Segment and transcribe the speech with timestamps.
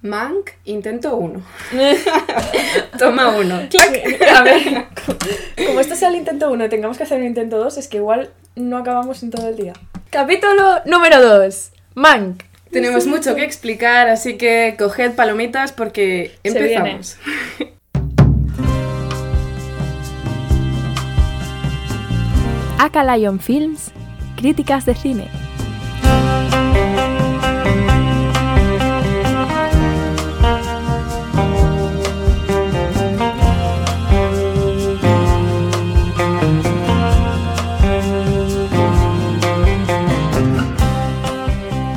[0.00, 1.42] Mank, intento uno.
[2.98, 3.56] Toma uno.
[3.56, 4.86] A ver,
[5.66, 7.96] como esto sea el intento 1 y tengamos que hacer un intento 2, es que
[7.96, 9.72] igual no acabamos en todo el día.
[10.10, 11.72] Capítulo número 2.
[11.96, 12.44] Mank.
[12.70, 17.16] Tenemos mucho que explicar, así que coged palomitas porque empezamos.
[22.78, 23.90] Aka Lion Films,
[24.36, 25.47] críticas de cine.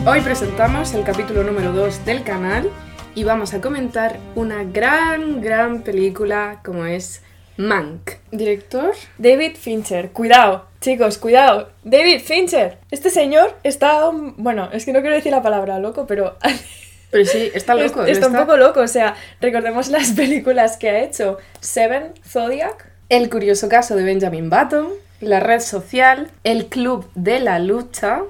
[0.04, 2.72] Hoy presentamos el capítulo número 2 del canal
[3.14, 7.22] y vamos a comentar una gran, gran película como es
[7.56, 8.14] Mank.
[8.32, 10.10] Director, David Fincher.
[10.10, 11.70] Cuidado, chicos, cuidado.
[11.84, 12.80] David Fincher.
[12.90, 14.10] Este señor está...
[14.38, 16.36] Bueno, es que no quiero decir la palabra loco, pero...
[17.12, 18.04] pero sí, está loco.
[18.04, 18.80] está ¿no un poco loco.
[18.80, 21.38] O sea, recordemos las películas que ha hecho.
[21.60, 22.92] Seven, Zodiac.
[23.10, 24.88] El curioso caso de Benjamin Button,
[25.20, 28.24] la red social, el club de la lucha,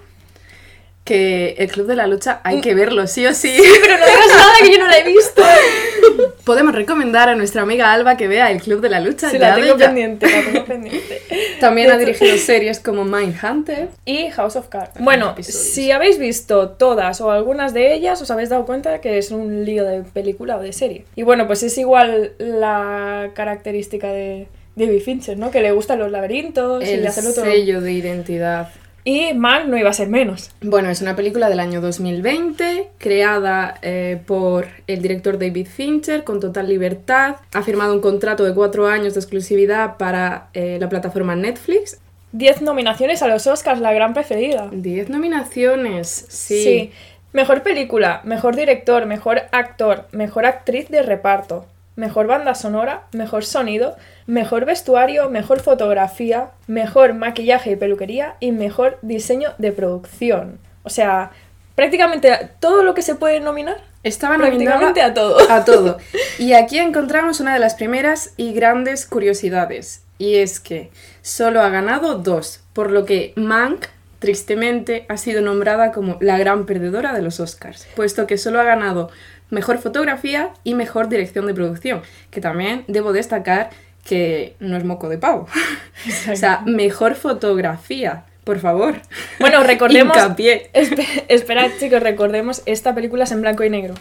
[1.03, 3.55] que el club de la lucha hay que verlo sí o sí.
[3.81, 5.41] Pero no digas nada que yo no la he visto.
[6.45, 9.29] Podemos recomendar a nuestra amiga Alba que vea el club de la lucha.
[9.29, 11.21] Sí, la tengo pendiente, la tengo pendiente.
[11.59, 13.89] También De ha hecho- dirigido series como Mindhunter.
[14.05, 14.91] y House of Cards.
[14.99, 19.31] Bueno, si habéis visto todas o algunas de ellas, os habéis dado cuenta que es
[19.31, 21.05] un lío de película o de serie.
[21.15, 25.51] Y bueno, pues es igual la característica de David Fincher, ¿no?
[25.51, 27.45] Que le gustan los laberintos y El de hacerlo todo.
[27.45, 28.69] sello de identidad.
[29.03, 30.51] Y Mank no iba a ser menos.
[30.61, 36.39] Bueno, es una película del año 2020, creada eh, por el director David Fincher con
[36.39, 37.37] total libertad.
[37.53, 41.99] Ha firmado un contrato de cuatro años de exclusividad para eh, la plataforma Netflix.
[42.33, 44.69] 10 nominaciones a los Oscars, la gran preferida.
[44.71, 46.91] Diez nominaciones, sí.
[47.33, 53.95] Mejor película, mejor director, mejor actor, mejor actriz de reparto, mejor banda sonora, mejor sonido,
[54.25, 60.59] mejor vestuario, mejor fotografía, mejor maquillaje y peluquería y mejor diseño de producción.
[60.83, 61.31] O sea,
[61.75, 63.77] prácticamente todo lo que se puede nominar.
[64.03, 65.37] Estaba Prácticamente a todo.
[65.51, 65.97] a todo.
[66.39, 70.01] Y aquí encontramos una de las primeras y grandes curiosidades.
[70.17, 70.89] Y es que
[71.21, 73.85] solo ha ganado dos, por lo que Mank,
[74.17, 78.63] tristemente, ha sido nombrada como la gran perdedora de los Oscars, puesto que solo ha
[78.63, 79.09] ganado
[79.51, 82.01] mejor fotografía y mejor dirección de producción,
[82.31, 83.69] que también debo destacar
[84.03, 85.47] que no es moco de pavo.
[86.31, 88.95] o sea, mejor fotografía, por favor.
[89.39, 90.17] Bueno, recordemos...
[90.17, 90.71] Hincapié.
[90.73, 93.93] Espe- esperad, chicos, recordemos, esta película es en blanco y negro.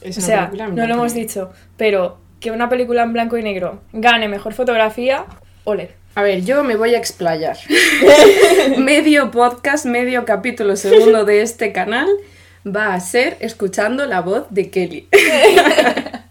[0.00, 3.80] Es O sea, no lo hemos dicho, pero que una película en blanco y negro
[3.92, 5.24] gane mejor fotografía,
[5.64, 5.90] ole.
[6.14, 7.56] A ver, yo me voy a explayar.
[8.78, 12.08] medio podcast, medio capítulo segundo de este canal
[12.66, 15.08] va a ser escuchando la voz de Kelly.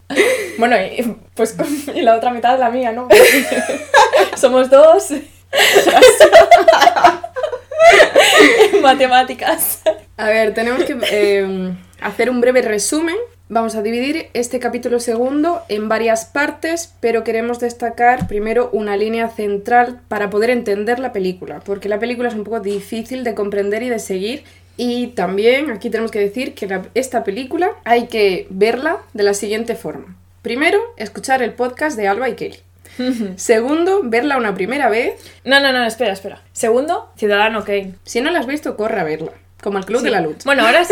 [0.58, 1.56] Bueno, y, pues
[1.96, 3.08] y la otra mitad la mía, ¿no?
[4.38, 5.12] Somos dos.
[8.82, 9.82] Matemáticas.
[10.18, 13.16] A ver, tenemos que eh, hacer un breve resumen.
[13.50, 19.30] Vamos a dividir este capítulo segundo en varias partes, pero queremos destacar primero una línea
[19.30, 23.84] central para poder entender la película, porque la película es un poco difícil de comprender
[23.84, 24.44] y de seguir.
[24.84, 29.36] Y también aquí tenemos que decir que la- esta película hay que verla de la
[29.36, 30.16] siguiente forma.
[30.42, 32.58] Primero, escuchar el podcast de Alba y Kelly.
[33.36, 35.22] Segundo, verla una primera vez.
[35.46, 36.42] No, no, no, espera, espera.
[36.52, 37.94] Segundo, Ciudadano Kane.
[38.06, 39.34] Si no la has visto, corre a verla.
[39.62, 40.40] Como el Club de la Lucha.
[40.46, 40.82] Bueno, ahora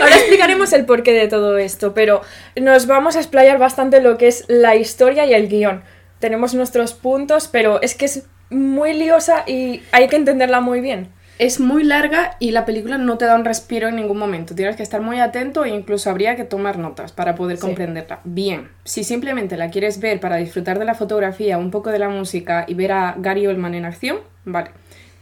[0.00, 2.22] ahora explicaremos el porqué de todo esto, pero
[2.56, 5.82] nos vamos a explayar bastante lo que es la historia y el guion.
[6.18, 11.12] Tenemos nuestros puntos, pero es que es muy liosa y hay que entenderla muy bien.
[11.38, 14.54] Es muy larga y la película no te da un respiro en ningún momento.
[14.54, 17.62] Tienes que estar muy atento e incluso habría que tomar notas para poder Sí.
[17.62, 18.20] comprenderla.
[18.22, 22.08] Bien, si simplemente la quieres ver para disfrutar de la fotografía, un poco de la
[22.08, 24.70] música y ver a Gary Oldman en acción, vale.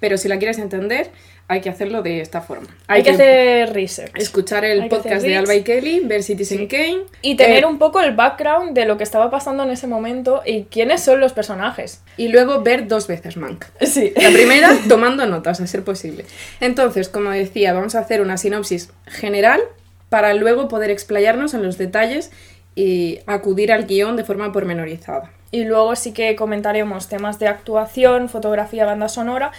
[0.01, 1.11] Pero si la quieres entender,
[1.49, 2.69] hay que hacerlo de esta forma.
[2.87, 4.13] Hay, que, hacer research.
[4.17, 5.37] escuchar el hay podcast de.
[5.37, 8.97] Alba y Kelly, ver Citizen Kane Y tener eh, un poco el background de lo
[8.97, 12.03] que estaba pasando en ese momento y quiénes son los personajes.
[12.17, 13.65] y luego ver dos veces Mank.
[13.81, 14.13] Sí.
[14.17, 16.25] La primera, tomando notas, a ser posible.
[16.61, 19.61] Entonces, como decía, vamos a hacer una sinopsis general
[20.09, 22.31] para luego poder explayarnos en los detalles
[22.75, 25.31] y acudir al guion de forma pormenorizada.
[25.55, 29.53] Y luego sí que comentaremos temas de actuación, fotografía, banda sonora.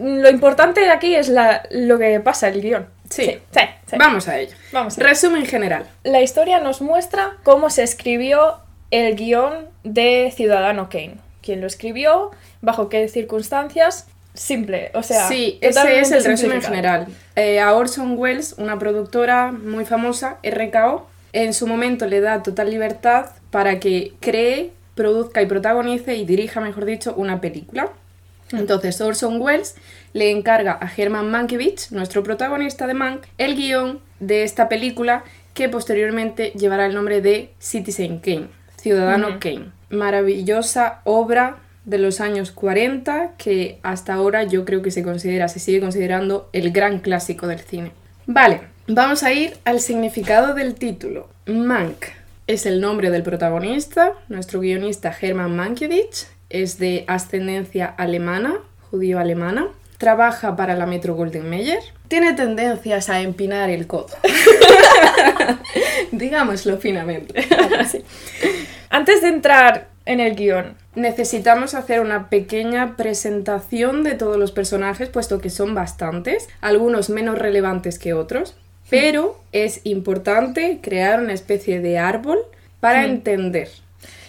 [0.00, 2.86] Lo importante de aquí es la, lo que pasa, el guion.
[3.08, 3.24] Sí.
[3.24, 3.96] sí, sí, sí.
[3.98, 4.54] Vamos a ello.
[4.72, 5.08] Vamos a ello.
[5.08, 5.86] Resumen general.
[6.04, 8.58] La historia nos muestra cómo se escribió
[8.90, 11.16] el guion de Ciudadano Kane.
[11.42, 12.30] ¿Quién lo escribió?
[12.60, 14.06] ¿Bajo qué circunstancias?
[14.34, 15.28] simple, o sea...
[15.28, 17.06] Sí, ese es el resumen general.
[17.36, 22.70] Eh, a Orson Welles, una productora muy famosa, RKO, en su momento le da total
[22.70, 27.90] libertad para que cree, produzca y protagonice y dirija, mejor dicho, una película.
[28.52, 29.76] Entonces Orson Welles
[30.12, 35.24] le encarga a Herman Mankiewicz, nuestro protagonista de Mank, el guion de esta película
[35.54, 39.38] que posteriormente llevará el nombre de Citizen Kane, Ciudadano.
[39.40, 39.72] Kane.
[39.90, 45.58] Maravillosa obra de los años 40 que hasta ahora yo creo que se considera, se
[45.58, 47.92] sigue considerando el gran clásico del cine.
[48.26, 51.28] Vale, vamos a ir al significado del título.
[51.46, 52.04] Mank
[52.46, 58.58] es el nombre del protagonista, nuestro guionista Herman Mankiewicz es de ascendencia alemana,
[58.90, 59.68] judío-alemana,
[59.98, 64.08] trabaja para la Metro Golden Mayer, tiene tendencias a empinar el codo.
[66.12, 67.46] Digámoslo finamente.
[68.90, 75.08] Antes de entrar en el guion, Necesitamos hacer una pequeña presentación de todos los personajes,
[75.08, 78.56] puesto que son bastantes, algunos menos relevantes que otros,
[78.88, 82.40] pero es importante crear una especie de árbol
[82.80, 83.10] para Hmm.
[83.10, 83.68] entender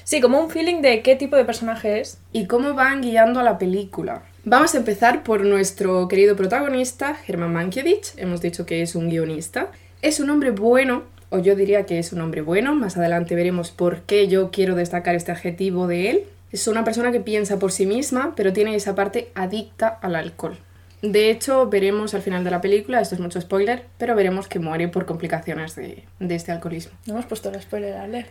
[0.03, 2.19] sí, como un feeling de qué tipo de personaje es.
[2.31, 4.23] y cómo van guiando a la película.
[4.43, 8.17] Vamos a empezar por nuestro querido protagonista, Herman Mankiewicz.
[8.17, 9.67] Hemos dicho que es un guionista.
[10.01, 12.73] Es un hombre bueno, o yo diría que es un hombre bueno.
[12.73, 16.23] Más adelante veremos por qué yo quiero destacar este adjetivo de él.
[16.51, 20.57] Es una persona que piensa por sí misma, pero tiene esa parte adicta al alcohol.
[21.01, 24.59] De hecho, veremos al final de la película, esto es mucho spoiler, pero veremos que
[24.59, 26.93] muere por complicaciones de, de este alcoholismo.
[27.05, 28.29] No hemos puesto el spoiler alert.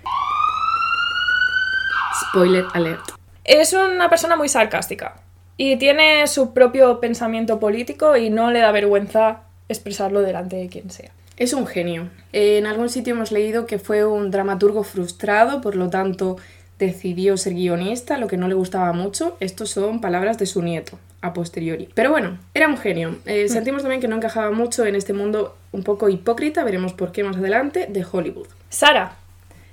[2.29, 3.13] Spoiler alert.
[3.45, 5.17] Es una persona muy sarcástica
[5.57, 10.91] y tiene su propio pensamiento político y no le da vergüenza expresarlo delante de quien
[10.91, 11.11] sea.
[11.37, 12.09] Es un genio.
[12.33, 16.37] En algún sitio hemos leído que fue un dramaturgo frustrado, por lo tanto
[16.79, 19.37] decidió ser guionista, lo que no le gustaba mucho.
[19.41, 21.89] Estos son palabras de su nieto, a posteriori.
[21.95, 23.17] Pero bueno, era un genio.
[23.27, 27.13] Eh, sentimos también que no encajaba mucho en este mundo un poco hipócrita, veremos por
[27.13, 28.49] qué más adelante, de Hollywood.
[28.69, 29.17] Sara.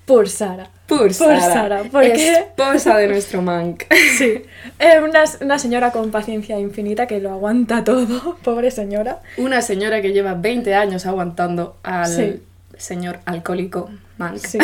[0.08, 0.70] Por Sara.
[0.88, 2.32] Por Sara, Sara, ¿por qué?
[2.34, 3.84] esposa de nuestro Mank.
[4.18, 4.42] Sí.
[4.80, 8.38] Eh, una, una señora con paciencia infinita que lo aguanta todo.
[8.44, 9.20] Pobre señora.
[9.38, 12.42] Una señora que lleva 20 años aguantando al Sí.
[12.78, 14.38] señor alcohólico Mank.
[14.38, 14.58] Sí.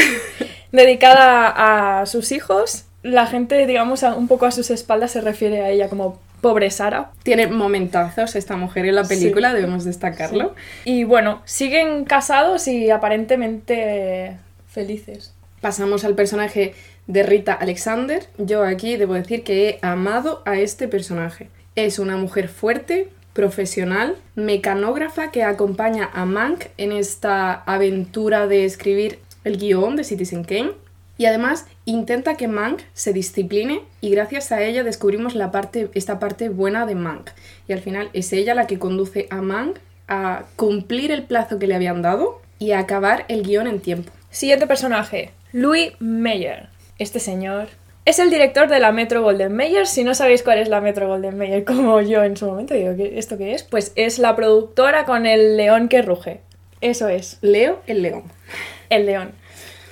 [0.71, 2.85] Dedicada a sus hijos.
[3.03, 7.11] La gente, digamos, un poco a sus espaldas se refiere a ella como pobre Sara.
[7.23, 9.55] Tiene momentazos esta mujer en la película, Sí.
[9.55, 10.55] debemos destacarlo.
[10.85, 14.37] Y bueno, siguen casados y aparentemente
[14.67, 15.32] felices.
[15.63, 16.74] Pasamos al personaje
[17.07, 18.27] de Rita Alexander.
[18.38, 21.48] Yo aquí debo decir que he amado a este personaje.
[21.77, 29.19] Es una mujer fuerte, profesional, mecanógrafa que acompaña a Mank en esta aventura de escribir
[29.45, 30.71] el guion de Citizen Kane.
[31.18, 36.19] Y además intenta que Mank se discipline y gracias a ella descubrimos la parte, esta
[36.19, 37.30] parte buena de Mank.
[37.69, 39.77] Y al final es ella la que conduce a Mank
[40.10, 44.12] a cumplir el plazo que le habían dado y a acabar el guion en tiempo.
[44.30, 46.67] Siguiente personaje, Louis Meyer.
[47.00, 47.67] Este señor
[48.05, 49.88] es el director de la Metro Golden Mayer.
[49.88, 52.95] Si no sabéis cuál es la Metro Golden Mayer, como yo en su momento digo,
[52.97, 53.63] ¿qué- ¿esto qué es?
[53.63, 56.41] Pues es la productora con el león que ruge.
[56.81, 58.23] Eso es, Leo el león.
[58.89, 59.31] el león.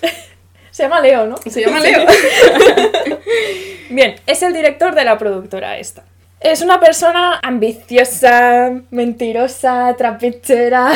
[0.71, 1.37] Se llama Leo, ¿no?
[1.37, 2.05] Se llama Leo.
[3.89, 6.03] Bien, es el director de la productora esta.
[6.39, 10.91] Es una persona ambiciosa, mentirosa, trapichera,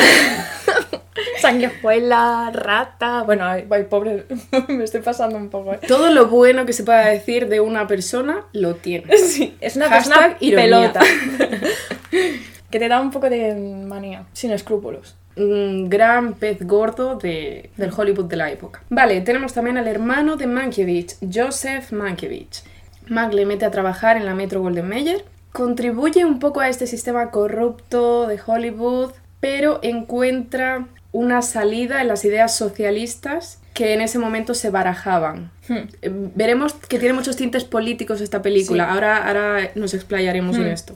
[1.40, 3.22] sanguijuela, rata.
[3.22, 4.24] Bueno, ay, ay, pobre,
[4.68, 5.74] me estoy pasando un poco.
[5.74, 5.80] ¿eh?
[5.86, 9.16] Todo lo bueno que se pueda decir de una persona lo tiene.
[9.18, 11.00] Sí, es una persona pelota.
[12.70, 15.16] que te da un poco de manía, sin escrúpulos.
[15.36, 18.82] Un gran pez gordo de- del Hollywood de la época.
[18.88, 22.64] Vale, tenemos también al hermano de Mankiewicz, Joseph Mankiewicz.
[23.08, 25.24] Mank le mete a trabajar en la Metro Golden Mayer.
[25.52, 32.24] Contribuye un poco a este sistema corrupto de Hollywood, pero encuentra una salida en las
[32.24, 35.50] ideas socialistas que en ese momento se barajaban.
[35.68, 35.88] Hmm.
[36.02, 38.84] Eh, Veremos que tiene muchos tintes políticos esta película.
[38.84, 38.90] Sí.
[38.92, 40.72] Ahora, ahora nos explayaremos en Hmm.
[40.72, 40.94] esto.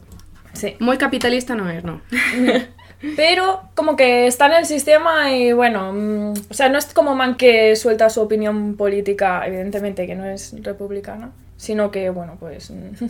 [0.52, 0.76] Sí.
[0.78, 2.00] Muy capitalista no es, no.
[3.16, 7.14] Pero como que está en el sistema y bueno, mm, o sea, no es como
[7.14, 12.70] Man que suelta su opinión política, evidentemente que no es republicana, sino que bueno, pues
[12.70, 13.06] mm,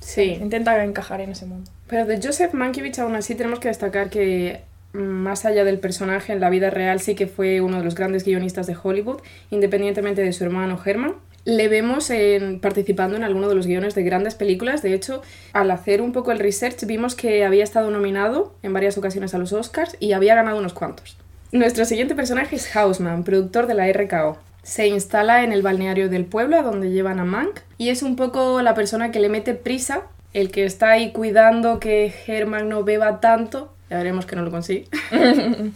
[0.00, 0.22] Sí.
[0.40, 1.70] intenta encajar en ese mundo.
[1.86, 4.60] Pero de Joseph Mankiewicz aún así tenemos que destacar que
[4.96, 8.24] más allá del personaje en la vida real sí que fue uno de los grandes
[8.24, 11.14] guionistas de Hollywood, independientemente de su hermano Herman.
[11.44, 14.82] Le vemos en- participando en alguno de los guiones de grandes películas.
[14.82, 15.22] De hecho,
[15.52, 19.38] al hacer un poco el research vimos que había estado nominado en varias ocasiones a
[19.38, 21.16] los Oscars y había ganado unos cuantos.
[21.52, 24.38] Nuestro siguiente personaje es Hausman, productor de la RKO.
[24.64, 28.16] Se instala en el balneario del pueblo a donde llevan a Mank y es un
[28.16, 30.02] poco la persona que le mete prisa
[30.34, 34.50] el que está ahí cuidando que Herman no beba tanto, ya veremos que no lo
[34.50, 34.86] consigue.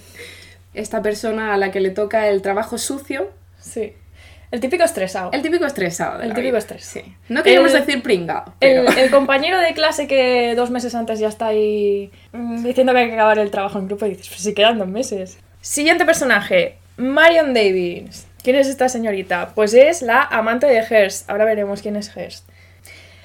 [0.75, 3.93] Esta persona a la que le toca el trabajo sucio, Sí.
[4.52, 5.31] El típico estresado.
[5.33, 6.19] el típico estresado.
[6.19, 6.59] de El típico vida.
[6.59, 6.85] estrés.
[6.85, 7.02] Sí.
[7.29, 8.52] No queríamos El- decir pringado.
[8.59, 12.99] Pero- el compañero de clase que dos meses antes ya está ahí mm, diciendo que
[13.00, 15.38] hay que acabar el trabajo en grupo y dices, pues si quedan dos meses.
[15.61, 18.26] Siguiente personaje, Marion Davis.
[18.43, 19.52] ¿Quién es esta señorita?
[19.55, 21.31] Pues es la amante de Hearst.
[21.31, 22.49] Ahora veremos quién es Hearst.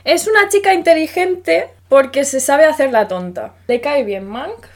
[0.04, 3.54] Es una chica inteligente porque se sabe hacer la tonta.
[3.68, 4.68] Le cae bien Mank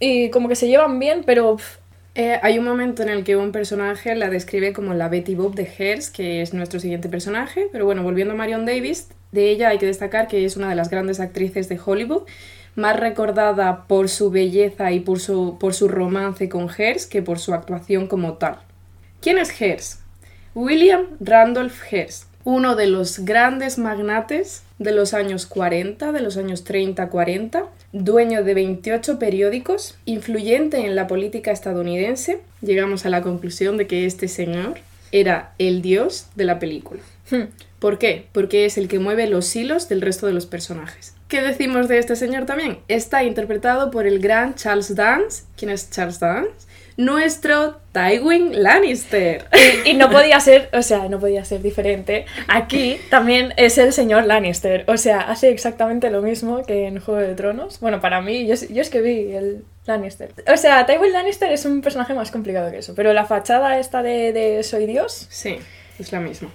[0.00, 1.56] y como que se llevan bien, pero
[2.16, 5.56] Eh, hay un momento en el que un personaje la describe como la Betty Boop
[5.56, 7.66] de Hearst, que es nuestro siguiente personaje.
[7.72, 10.76] Pero bueno, volviendo a Marion Davis, de ella hay que destacar que es una de
[10.76, 12.22] las grandes actrices de Hollywood,
[12.76, 17.40] más recordada por su belleza y por su, por su romance con Hearst que por
[17.40, 18.58] su actuación como tal.
[19.20, 20.00] ¿Quién es Hearst?
[20.54, 26.64] William Randolph Hearst, uno de los grandes magnates de los años 40, de los años
[26.64, 33.86] 30-40, dueño de 28 periódicos, influyente en la política estadounidense, llegamos a la conclusión de
[33.86, 34.78] que este señor
[35.12, 37.00] era el dios de la película.
[37.30, 37.44] hmm,
[37.78, 38.26] ¿Por qué?
[38.32, 41.14] Porque es el que mueve los hilos del resto de los personajes.
[41.28, 42.78] ¿Qué decimos de este señor también?
[42.88, 45.44] Está interpretado por el gran Charles Dance.
[45.56, 46.66] ¿Quién es Charles Dance?
[46.96, 49.46] Nuestro Tywin Lannister.
[49.84, 52.26] Y, y no podía ser, o sea, no podía ser diferente.
[52.48, 54.84] Aquí también es el señor Lannister.
[54.86, 57.80] O sea, hace exactamente lo mismo que en Juego de Tronos.
[57.80, 60.32] Bueno, para mí, yo, yo es que vi el Lannister.
[60.52, 62.94] O sea, Tywin Lannister es un personaje más complicado que eso.
[62.94, 65.26] Pero la fachada esta de, de soy Dios.
[65.30, 65.58] Sí,
[65.98, 66.50] es la misma.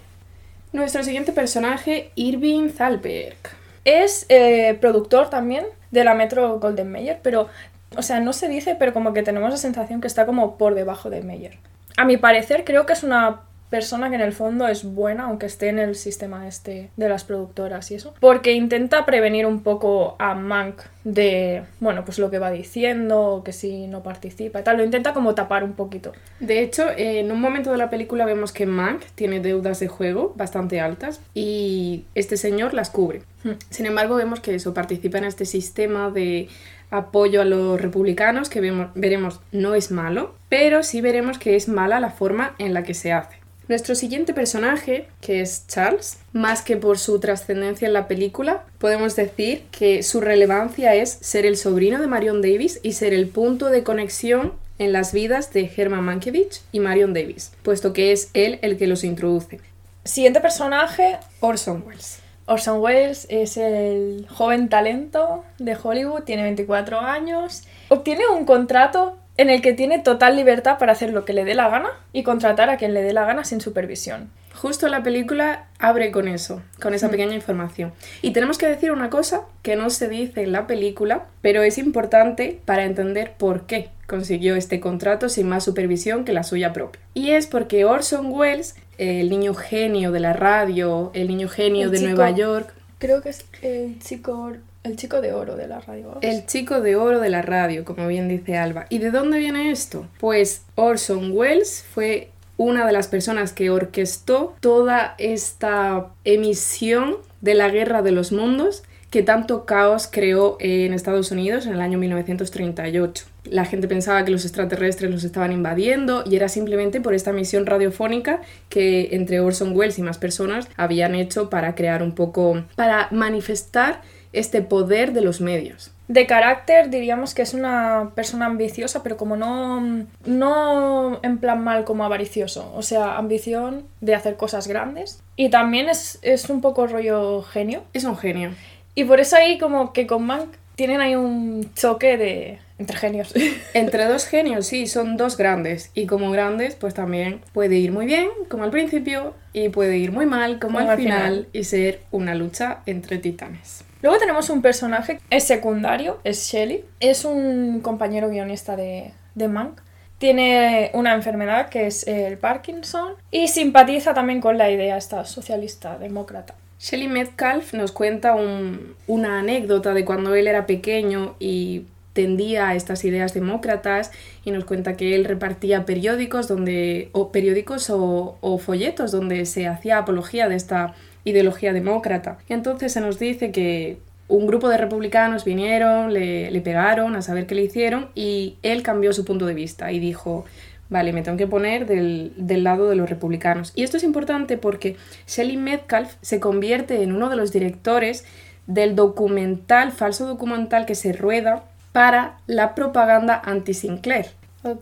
[0.71, 3.37] Nuestro siguiente personaje, Irving Thalberg.
[3.85, 7.47] Es eh, productor también de la Metro Golden Mayer, pero,
[7.95, 10.75] o sea, no se dice, pero como que tenemos la sensación que está como por
[10.75, 11.57] debajo de Mayer.
[11.97, 15.45] A mi parecer, creo que es una persona que en el fondo es buena, aunque
[15.45, 20.15] esté en el sistema este de las productoras y eso, porque intenta prevenir un poco
[20.19, 24.77] a Mank de, bueno, pues lo que va diciendo, que si no participa y tal,
[24.77, 26.11] lo intenta como tapar un poquito.
[26.39, 30.33] De hecho, en un momento de la película vemos que Mank tiene deudas de juego
[30.35, 33.21] bastante altas y este señor las cubre.
[33.43, 33.53] Hmm.
[33.69, 36.49] Sin embargo, vemos que eso participa en este sistema de
[36.91, 41.67] apoyo a los republicanos que vemos, veremos no es malo, pero sí veremos que es
[41.67, 43.38] mala la forma en la que se hace.
[43.69, 49.15] Nuestro siguiente personaje, que es Charles, más que por su trascendencia en la película, podemos
[49.15, 53.69] decir que su relevancia es ser el sobrino de Marion Davis y ser el punto
[53.69, 58.57] de conexión en las vidas de Herman Mankiewicz y Marion Davis, puesto que es él
[58.63, 59.59] el que los introduce.
[60.03, 62.21] Siguiente personaje, Orson Welles.
[62.47, 69.49] Orson Welles es el joven talento de Hollywood, tiene 24 años, obtiene un contrato en
[69.49, 72.69] el que tiene total libertad para hacer lo que le dé la gana y contratar
[72.69, 74.29] a quien le dé la gana sin supervisión.
[74.53, 77.93] Justo la película abre con eso, con esa pequeña información.
[78.21, 81.77] Y tenemos que decir una cosa que no se dice en la película, pero es
[81.77, 86.99] importante para entender por qué consiguió este contrato sin más supervisión que la suya propia.
[87.13, 91.91] Y es porque Orson Welles, el niño genio de la radio, el niño genio El
[91.91, 94.51] de chico- Nueva York, Creo que es el chico,
[94.83, 96.17] el chico de oro de la radio.
[96.21, 98.85] el chico de oro de la radio, como bien dice Alba.
[98.89, 100.07] ¿Y de dónde viene esto?
[100.19, 107.69] Pues Orson Welles fue una de las personas que orquestó toda esta emisión de la
[107.69, 113.25] Guerra de los Mundos que tanto caos creó en Estados Unidos en el año 1938.
[113.45, 117.65] La gente pensaba que los extraterrestres los estaban invadiendo y era simplemente por esta misión
[117.65, 123.07] radiofónica que entre Orson Welles y más personas habían hecho para crear un poco, para
[123.09, 124.01] manifestar
[124.33, 125.91] este poder de los medios.
[126.07, 131.85] De carácter diríamos que es una persona ambiciosa, pero como no, no en plan mal
[131.85, 132.71] como avaricioso.
[132.75, 135.21] O sea, ambición de hacer cosas grandes.
[135.35, 137.83] Y también es, es un poco rollo genio.
[137.93, 138.51] Es un genio.
[138.95, 143.33] Y por eso ahí como que con Mank tienen ahí un choque de entre genios.
[143.75, 145.91] Entre dos genios, sí, son dos grandes.
[145.93, 150.11] Y como grandes, pues también puede ir muy bien, como al principio, y puede ir
[150.11, 151.47] muy mal, como, Como al al final, final.
[151.53, 153.83] y ser una lucha entre titanes.
[154.01, 156.85] Luego tenemos un personaje, es secundario, es Shelly.
[157.01, 159.81] Es un compañero guionista de, de Mank.
[160.19, 165.97] Tiene una enfermedad que es el Parkinson y simpatiza también con la idea esta socialista,
[165.97, 166.55] demócrata.
[166.79, 171.85] Shelley Metcalf nos cuenta un- una anécdota de cuando él era pequeño y
[172.19, 174.11] tendía a estas ideas demócratas
[174.43, 179.99] y nos cuenta que él repartía periódicos donde o periódicos o, folletos donde se hacía
[179.99, 182.39] apología de esta ideología demócrata.
[182.49, 187.21] Y entonces se nos dice que un grupo de republicanos vinieron, le, le pegaron a
[187.21, 190.43] saber qué le hicieron y él cambió su punto de vista y dijo,
[190.89, 193.71] vale, me tengo que poner del, del lado de los republicanos.
[193.75, 198.25] Y esto es importante porque Shelley Metcalf se convierte en uno de los directores
[198.67, 201.63] del documental, falso documental que se rueda
[201.99, 204.27] para la propaganda anti-Sinclair.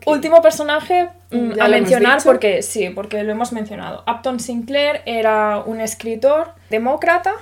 [0.06, 4.04] Último personaje mm, a mencionar porque sí, porque lo hemos mencionado.
[4.06, 7.32] Upton Sinclair era un escritor demócrata.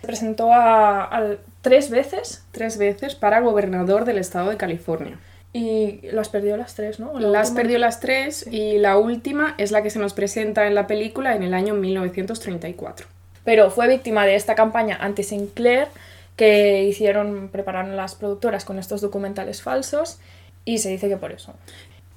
[0.00, 5.18] Se presentó a, a- tres veces Tres veces para gobernador del estado de California.
[5.52, 7.12] y las perdió las tres, ¿no?
[7.20, 10.66] La Las última- perdió las tres y la última es la que se nos presenta
[10.66, 13.06] en la película en el año 1934.
[13.44, 15.88] Pero fue víctima de esta campaña anti-Sinclair
[16.36, 20.18] que hicieron, prepararon las productoras con estos documentales falsos
[20.64, 21.54] y se dice que por eso.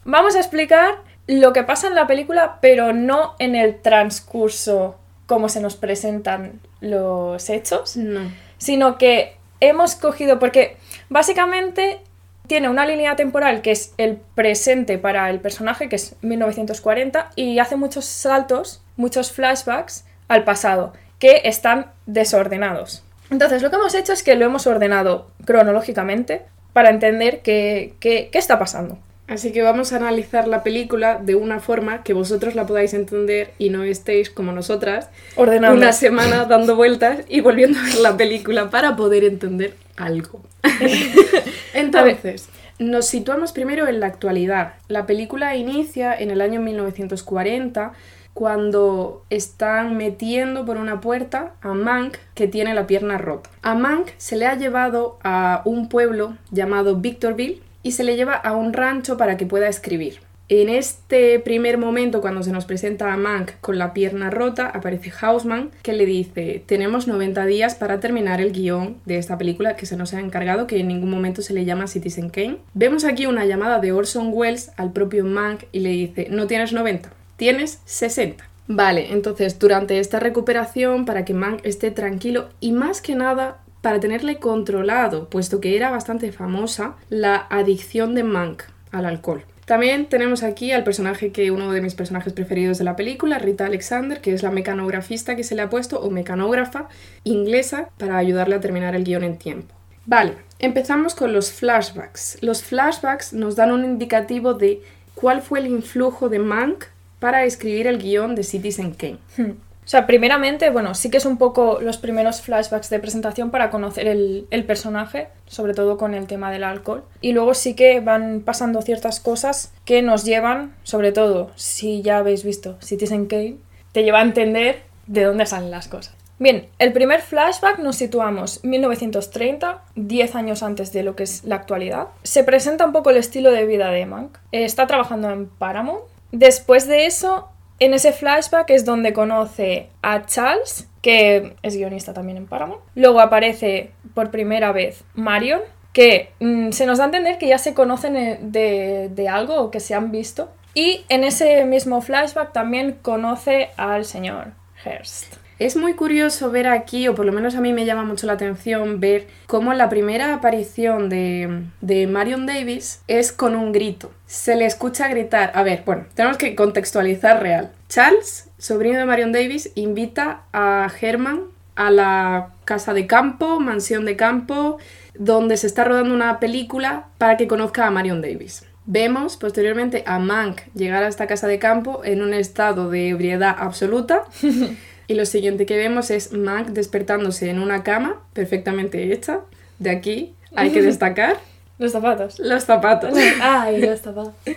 [0.04, 0.96] Vamos a explicar
[1.28, 6.60] lo que pasa en la película, pero no en el transcurso como se nos presentan
[6.82, 8.32] los hechos, No.
[8.58, 10.78] sino que hemos cogido, porque
[11.10, 12.00] básicamente
[12.48, 17.60] tiene una línea temporal que es el presente para el personaje, que es 1940, y
[17.60, 23.04] hace muchos saltos, muchos flashbacks al pasado, que están desordenados.
[23.30, 26.42] Entonces, lo que hemos hecho es que lo hemos ordenado cronológicamente
[26.74, 28.98] para entender qué, qué- qué está pasando.
[29.28, 33.52] Así que vamos a analizar la película de una forma que vosotros la podáis entender
[33.60, 35.78] y no estéis como nosotras Ordenando.
[35.78, 40.42] una semana dando vueltas y volviendo a ver la película para poder entender algo.
[41.74, 44.74] Entonces, nos situamos primero en la actualidad.
[44.88, 47.92] La película inicia en el año 1940
[48.40, 53.50] cuando están metiendo por una puerta a Mank que tiene la pierna rota.
[53.64, 58.36] A Mank se le ha llevado a un pueblo llamado Victorville y se le lleva
[58.36, 60.22] a un rancho para que pueda escribir.
[60.48, 65.12] En este primer momento, cuando se nos presenta a Mank con la pierna rota, aparece
[65.20, 69.86] Hausman que le dice, tenemos 90 días para terminar el guion de esta película que
[69.86, 72.60] se nos ha encargado, que en ningún momento se le llama Citizen Kane.
[72.74, 76.72] Vemos aquí una llamada de Orson Welles al propio Mank y le dice, no tienes
[76.72, 78.48] 90, tienes 60.
[78.68, 84.00] Vale, entonces durante esta recuperación, para que Mank esté tranquilo y más que nada para
[84.00, 89.44] tenerle controlado, puesto que era bastante famosa, la adicción de Mank al alcohol.
[89.66, 93.68] También tenemos aquí al personaje que uno de mis personajes preferidos de la película, Rita
[93.68, 96.90] Alexander, que es la mecanografista que se le ha puesto, o mecanógrafa
[97.24, 99.74] inglesa, para ayudarle a terminar el guion en tiempo.
[100.06, 102.40] Vale, empezamos con los flashbacks.
[102.42, 104.82] Los flashbacks nos dan un indicativo de
[105.16, 106.86] cuál fue el influjo de Mank
[107.20, 109.20] para escribir el guion de Citizen Kane.
[109.38, 109.52] Hmm.
[109.90, 113.72] O sea, primeramente, bueno, sí que es un poco los primeros flashbacks de presentación para
[113.72, 117.04] conocer el, personaje, sobre todo con el tema del alcohol.
[117.22, 122.20] Y luego sí que van pasando ciertas cosas que nos llevan, sobre todo, si ya
[122.20, 123.58] habéis visto Citizen Kane,
[123.92, 126.14] te lleva a entender de dónde salen las cosas.
[126.38, 131.56] Bien, el primer flashback nos situamos 1930, 10 años antes de lo que es la
[131.56, 132.10] actualidad.
[132.22, 134.38] Se presenta un poco el estilo de vida de Mank.
[134.52, 136.04] Eh, Está trabajando en Paramount.
[136.32, 142.38] Después de eso, en ese flashback es donde conoce a Charles, que es guionista también
[142.38, 142.82] en Paramount.
[142.96, 145.62] Luego aparece por primera vez Marion,
[145.94, 149.56] que mm, se nos da a entender que ya se conocen eh, de, de algo
[149.56, 150.50] o que se han visto.
[150.74, 155.39] Y en ese mismo flashback también conoce al señor Hearst.
[155.60, 158.34] Es muy curioso ver aquí, o por lo menos a mí me llama mucho la
[158.34, 164.10] atención, ver cómo la primera aparición de, Marion Davis es con un grito.
[164.26, 165.52] Se le escucha gritar.
[165.54, 167.72] A ver, bueno, tenemos que contextualizar real.
[167.90, 171.42] Charles, sobrino de Marion Davis, invita a Herman
[171.76, 174.78] a la casa de campo, mansión de campo,
[175.14, 178.66] donde se está rodando una película para que conozca a Marion Davis.
[178.86, 183.58] Vemos posteriormente a Mank llegar a esta casa de campo en un estado de ebriedad
[183.60, 184.24] absoluta.
[185.10, 189.40] Y lo siguiente que vemos es Mank despertándose en una cama perfectamente hecha.
[189.80, 191.38] De aquí hay que destacar
[191.80, 192.38] Los zapatos.
[192.38, 193.16] los zapatos.
[193.42, 194.34] Ay, los zapatos.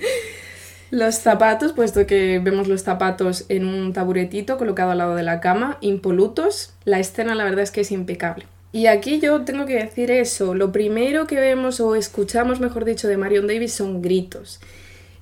[0.90, 5.40] Los zapatos, puesto que vemos los zapatos en un taburetito colocado al lado de la
[5.40, 6.74] cama, impolutos.
[6.84, 8.44] La escena la verdad es que es impecable.
[8.72, 10.54] Y aquí yo tengo que decir eso.
[10.54, 14.60] Lo primero que vemos o escuchamos, mejor dicho, de Marion Davis son gritos.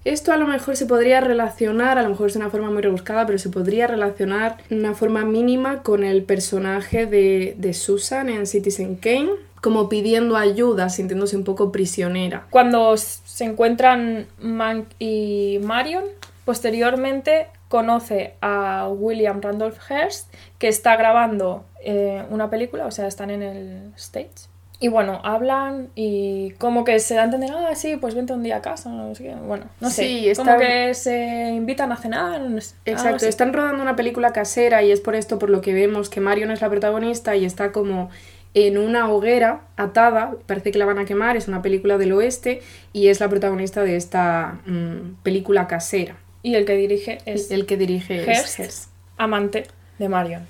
[0.05, 3.27] Esto a lo mejor se podría relacionar, a lo mejor es una forma muy rebuscada,
[3.27, 8.47] pero se podría relacionar de una forma mínima con el personaje de, de Susan en
[8.47, 12.47] Citizen Kane, como pidiendo ayuda, sintiéndose un poco prisionera.
[12.49, 16.05] Cuando se encuentran Mank y Marion,
[16.47, 23.31] posteriormente conoce a William Randolph Hearst, que está grabando eh, una película, o sea, están
[23.31, 24.50] en el stage.
[24.83, 28.43] Y bueno, hablan y como que se da a entender, ah, sí, pues vente un
[28.43, 29.35] día a casa, no sé qué.
[29.35, 30.05] Bueno, no sé.
[30.05, 32.41] Sí, Como están- que se invitan a cenar.
[32.41, 35.61] no sé, algo Exacto, están rodando una película casera y es por esto por lo
[35.61, 38.09] que vemos que Marion es la protagonista y está como
[38.55, 42.63] en una hoguera atada, parece que la van a quemar, es una película del oeste
[42.95, 46.17] y es la protagonista de esta mm, película casera.
[46.43, 48.89] Y el que dirige es El que dirige es
[49.19, 49.67] amante
[49.99, 50.47] de Marion.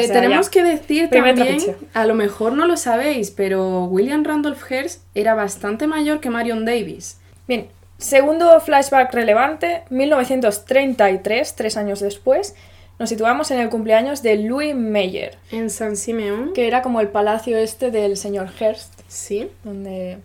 [0.00, 0.50] Eh, sea, tenemos ya.
[0.52, 1.58] que decir también,
[1.92, 6.64] a lo mejor no lo sabéis, pero William Randolph Hearst era bastante mayor que Marion
[6.64, 7.18] Davis.
[7.48, 12.54] Bien, segundo flashback relevante, 1933, tres años después,
[12.98, 16.52] nos situamos en el cumpleaños de Louis Meyer, En San Simeón.
[16.52, 19.48] que era como el palacio este del señor Hearst, Sí.
[19.64, 20.18] donde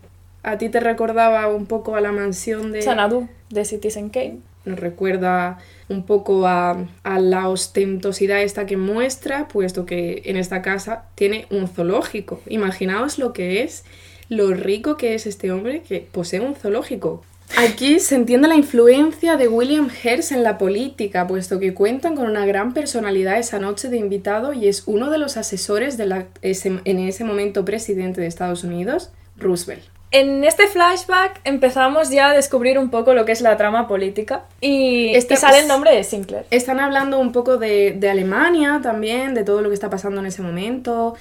[0.43, 2.82] A ti te recordaba un poco a la mansión de...
[2.82, 4.38] Xanadu de Citizen Kane.
[4.65, 11.06] Nos recuerda un poco a, la ostentosidad esta que muestra, puesto que en esta casa
[11.15, 12.41] tiene un zoológico.
[12.48, 13.86] Imaginaos lo que es,
[14.28, 17.24] lo rico que es este hombre que posee un zoológico.
[17.58, 22.30] Aquí se entiende la influencia de William Hearst en la política, puesto que cuentan con
[22.30, 27.00] una gran personalidad esa noche de invitado y es uno de los asesores de en
[27.00, 29.98] ese momento presidente de Estados Unidos, Roosevelt.
[30.12, 34.43] En este flashback empezamos ya a descubrir un poco lo que es la trama política
[34.60, 36.45] y, Este- y sale el nombre de Sinclair.
[36.50, 40.26] Están hablando un poco de, de Alemania también, de todo lo que está pasando en
[40.28, 41.15] ese momento.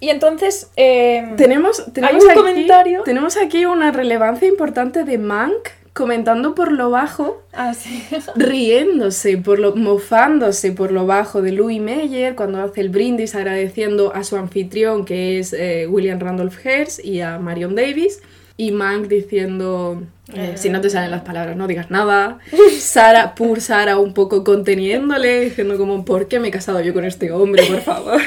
[0.00, 3.02] Y entonces, eh, Tenemos, tenemos un aquí, comentario.
[3.04, 8.04] Tenemos aquí una relevancia importante de Mank comentando por lo bajo, ah, sí.
[8.36, 14.14] riéndose, por lo, mofándose por lo bajo de Louis Meyer cuando hace el brindis agradeciendo
[14.14, 18.20] a su anfitrión que es eh, William Randolph Hearst y a Marion Davis.
[18.58, 20.02] Y Mank diciendo,
[20.34, 22.38] eh, si no te salen las palabras, no digas nada.
[22.78, 27.04] Sara, pur Sara, un poco conteniéndole, diciendo como, ¿por qué me he casado yo con
[27.04, 28.20] este hombre, por favor?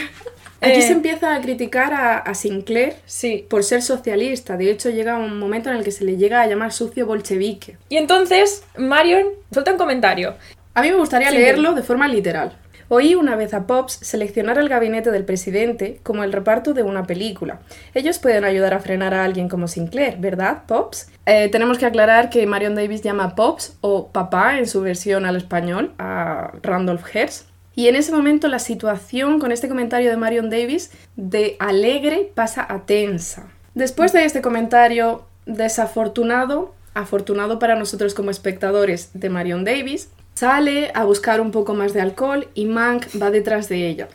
[0.66, 0.82] Aquí Eh.
[0.82, 3.46] se empieza a criticar a, a Sinclair sí.
[3.50, 4.58] por ser socialista.
[4.58, 7.78] De hecho, llega un momento en el que se le llega a llamar sucio bolchevique.
[7.90, 10.36] Y entonces, Marion suelta un comentario.
[10.74, 11.38] A mí me gustaría Sí.
[11.38, 12.58] leerlo de forma literal.
[12.88, 17.04] Oí una vez a Pops seleccionar el gabinete del presidente como el reparto de una
[17.08, 17.60] película.
[17.96, 21.10] Ellos pueden ayudar a frenar a alguien como Sinclair, ¿verdad, Pops?
[21.26, 25.36] Eh, tenemos que aclarar que Marion Davis llama Pops o papá en su versión al
[25.36, 27.48] español a Randolph Hearst.
[27.76, 32.66] Y en ese momento la situación con este comentario de Marion Davis de alegre pasa
[32.68, 33.48] a tensa.
[33.74, 41.04] Después de este comentario desafortunado, afortunado para nosotros como espectadores de Marion Davis, sale a
[41.04, 44.08] buscar un poco más de alcohol y Mank va detrás de ella.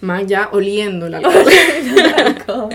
[0.00, 2.74] Mank ya oliendo el alcohol.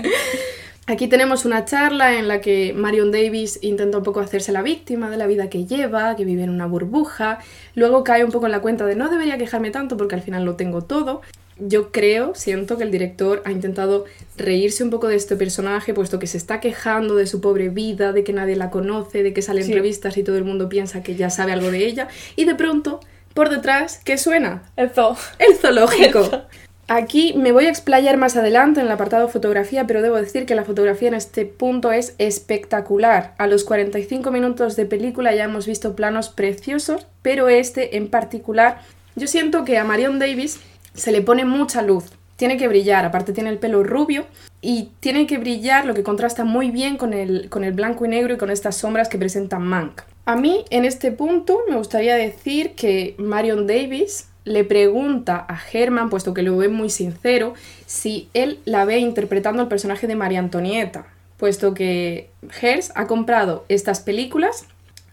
[0.90, 5.10] Aquí tenemos una charla en la que Marion Davis intenta un poco hacerse la víctima
[5.10, 7.40] de la vida que lleva, que vive en una burbuja.
[7.74, 10.46] Luego cae un poco en la cuenta de no debería quejarme tanto porque al final
[10.46, 11.20] lo tengo todo.
[11.58, 14.06] Yo creo, siento que el director ha intentado
[14.38, 18.12] reírse un poco de este personaje, puesto que se está quejando de su pobre vida,
[18.12, 19.74] de que nadie la conoce, de que sale en Sí.
[19.74, 22.08] revistas y todo el mundo piensa que ya sabe algo de ella.
[22.34, 23.00] Y de pronto,
[23.34, 24.62] por detrás, ¿qué suena?
[24.76, 25.18] El zoo.
[25.38, 26.30] El zoológico.
[26.90, 30.54] Aquí me voy a explayar más adelante en el apartado fotografía, pero debo decir que
[30.54, 33.34] la fotografía en este punto es espectacular.
[33.36, 38.80] A los 45 minutos de película ya hemos visto planos preciosos, pero este en particular,
[39.16, 40.60] yo siento que a Marion Davis
[40.94, 42.04] se le pone mucha luz.
[42.36, 44.24] Tiene que brillar, aparte tiene el pelo rubio
[44.62, 48.08] y tiene que brillar, lo que contrasta muy bien con el, con el blanco y
[48.08, 50.00] negro y con estas sombras que presenta Mank.
[50.24, 56.10] A mí, en este punto, me gustaría decir que Marion Davis le pregunta a Herman,
[56.10, 57.54] puesto que lo ve muy sincero,
[57.86, 63.64] si él la ve interpretando al personaje de María Antonieta, puesto que Hearst ha comprado
[63.68, 64.66] estas películas,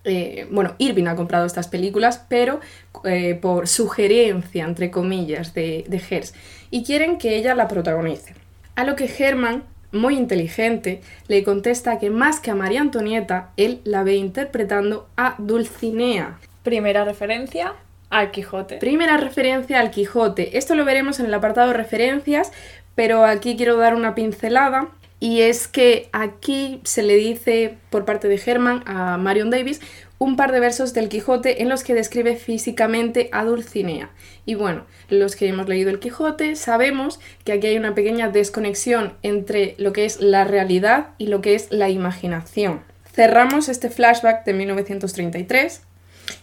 [0.04, 2.60] eh, bueno, Irving ha comprado estas películas, pero
[3.04, 6.36] eh, por sugerencia, entre comillas, de, de Hearst,
[6.72, 8.36] y quieren que ella la protagonice.
[8.76, 13.82] A lo que Herman, muy inteligente, le contesta que más que a María Antonieta, él
[13.84, 17.76] la ve interpretando a Dulcinea, Primera referencia
[18.10, 18.78] al Quijote.
[18.78, 20.58] Primera referencia al Quijote.
[20.58, 22.52] Esto lo veremos en el apartado referencias,
[22.96, 24.90] pero aquí quiero dar una pincelada.
[25.20, 29.80] Y es que aquí se le dice por parte de Herman a Marion Davis
[30.18, 34.10] un par de versos del Quijote en los que describe físicamente a Dulcinea.
[34.46, 39.14] Y bueno, los que hemos leído el Quijote sabemos que aquí hay una pequeña desconexión
[39.24, 42.82] entre lo que es la realidad y lo que es la imaginación.
[43.14, 45.82] Cerramos este flashback de 1933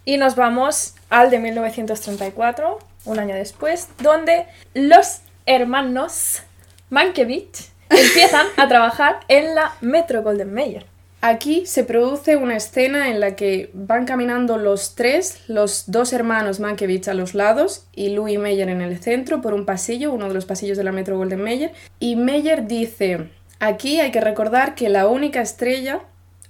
[0.04, 6.42] Y nos vamos al de 1934, un año después, donde los hermanos
[6.90, 10.86] Mankiewicz empiezan a trabajar en la Metro Golden Mayer.
[11.24, 16.58] Aquí se produce una escena en la que van caminando los tres, los dos hermanos
[16.58, 20.34] Mankiewicz a los lados y Louis Meyer en el centro por un pasillo, uno de
[20.34, 21.72] los pasillos de la Metro Golden Mayer.
[22.00, 23.28] Y Meyer dice,
[23.60, 26.00] aquí hay que recordar que la única estrella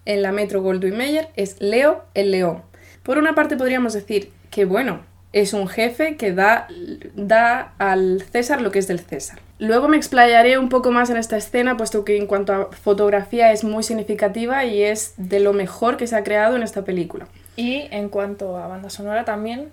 [0.05, 2.62] en la Metro Goldwyn Mayer es Leo el León.
[3.03, 5.01] Por una parte podríamos decir que bueno,
[5.33, 6.69] es un jefe que da,
[7.17, 9.38] da al César lo que es del César.
[9.59, 13.51] Luego me explayaré un poco más en esta escena, puesto que en cuanto a fotografía
[13.53, 17.27] es muy significativa y es de lo mejor que se ha creado en esta película.
[17.57, 19.69] Y en cuanto a banda sonora también,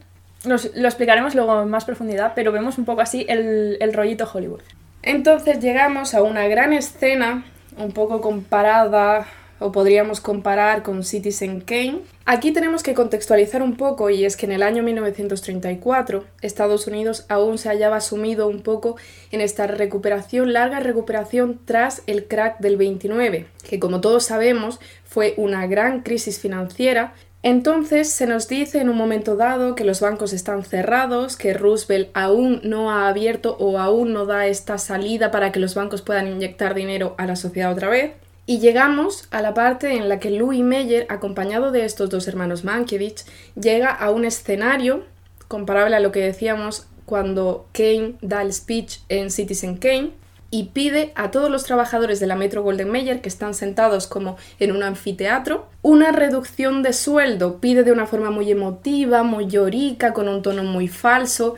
[0.45, 4.29] Nos- lo explicaremos luego en más profundidad, pero vemos un poco así el, el rollito
[4.33, 4.61] Hollywood.
[5.03, 7.43] Entonces llegamos a una gran escena,
[7.77, 9.25] un poco comparada,
[9.59, 12.01] o podríamos comparar con Citizen Kane.
[12.25, 17.25] Aquí tenemos que contextualizar un poco, y es que en el año 1934 Estados Unidos
[17.29, 18.95] aún se hallaba sumido un poco
[19.31, 25.33] en esta recuperación, larga recuperación tras el crack del 29, que como todos sabemos fue
[25.37, 30.33] una gran crisis financiera entonces se nos dice en un momento dado que los bancos
[30.33, 35.53] están cerrados, que Roosevelt aún no ha abierto o aún no da esta salida para
[35.53, 38.11] que los bancos puedan inyectar dinero a la sociedad otra vez.
[38.49, 42.63] Y llegamos a la parte en la que Louis Meyer, acompañado de estos dos hermanos
[42.63, 45.03] Mankiewicz, llega a un escenario
[45.47, 50.13] comparable a lo que decíamos cuando Kane da el speech en Citizen Kane,
[50.49, 54.37] y pide a todos los trabajadores de la Metro Golden Mayer que están sentados como
[54.59, 57.59] en un anfiteatro una reducción de sueldo.
[57.59, 61.53] Pide de una forma muy emotiva, muy llorica, con un tono muy falso,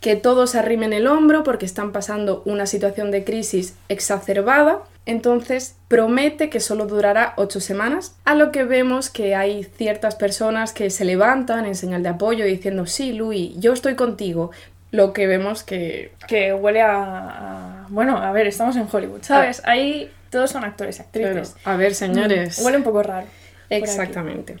[0.00, 4.80] que todos arrimen el hombro porque están pasando una situación de crisis exacerbada.
[5.06, 10.72] Entonces promete que solo durará ocho semanas, a lo que vemos que hay ciertas personas
[10.72, 14.50] que se levantan en señal de apoyo diciendo, sí, Louis, yo estoy contigo,
[14.90, 19.62] lo que vemos que Que huele a, Bueno, a ver, estamos en Hollywood, ¿sabes?
[19.64, 21.56] Ahí todos son actores Pero, actrices.
[21.64, 22.60] a ver, señores.
[22.60, 23.26] Mm, Huele un poco raro.
[23.70, 24.56] Exactamente.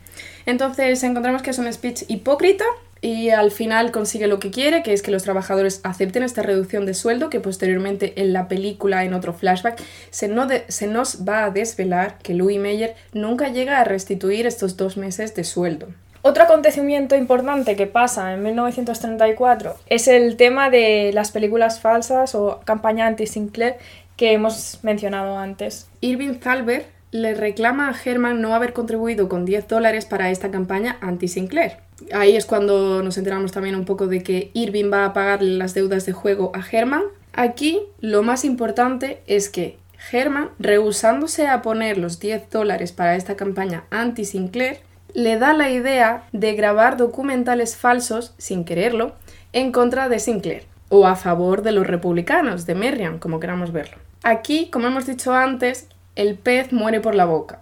[0.46, 2.64] Entonces encontramos que es un speech hipócrita
[3.00, 6.86] y al final consigue lo que quiere, que es que los trabajadores acepten esta reducción
[6.86, 9.80] de sueldo, que posteriormente en la película, en otro flashback,
[10.10, 14.46] se, no de- se nos va a desvelar que Louis Meyer nunca llega a restituir
[14.46, 15.88] estos dos meses de sueldo.
[16.22, 22.60] Otro acontecimiento importante que pasa en 1934 es el tema de las películas falsas o
[22.64, 23.76] campaña anti-Sinclair
[24.16, 25.86] que hemos mencionado antes.
[26.00, 30.98] Irving Thalberg le reclama a Herman no haber contribuido con 10 dólares para esta campaña
[31.00, 31.78] anti-Sinclair.
[32.12, 35.74] Ahí es cuando nos enteramos también un poco de que Irving va a pagarle las
[35.74, 37.02] deudas de juego a Herman.
[37.32, 39.78] Aquí lo más importante es que
[40.12, 44.78] Herman, rehusándose a poner los 10 dólares para esta campaña anti-Sinclair,
[45.14, 49.14] le da la idea de grabar documentales falsos, sin quererlo,
[49.52, 53.96] en contra de Sinclair, o a favor de los republicanos, de Merriam, como queramos verlo.
[54.22, 57.60] Aquí, como hemos dicho antes, el pez muere por la boca,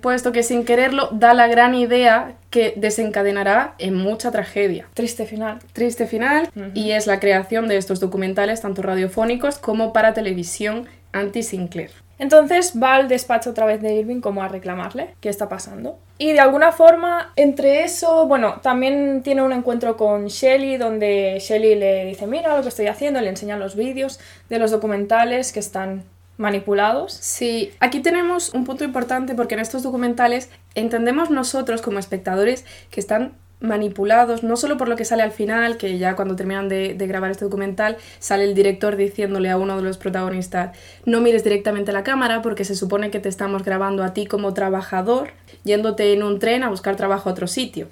[0.00, 4.86] puesto que sin quererlo da la gran idea que desencadenará en mucha tragedia.
[4.94, 5.58] Triste final.
[5.74, 11.90] Triste final, y es la creación de estos documentales, tanto radiofónicos como para televisión, anti-Sinclair.
[12.18, 15.98] Entonces va al despacho otra vez de Irving como a reclamarle qué está pasando.
[16.18, 21.74] Y de alguna forma, entre eso, bueno, también tiene un encuentro con Shelly donde Shelly
[21.74, 25.58] le dice, mira lo que estoy haciendo, le enseñan los vídeos de los documentales que
[25.58, 26.04] están
[26.36, 27.12] manipulados.
[27.12, 33.00] Sí, aquí tenemos un punto importante porque en estos documentales entendemos nosotros como espectadores que
[33.00, 36.94] están manipulados, no solo por lo que sale al final, que ya cuando terminan de,
[36.94, 41.44] de grabar este documental sale el director diciéndole a uno de los protagonistas no mires
[41.44, 45.30] directamente a la cámara porque se supone que te estamos grabando a ti como trabajador
[45.64, 47.88] yéndote en un tren a buscar trabajo a otro sitio.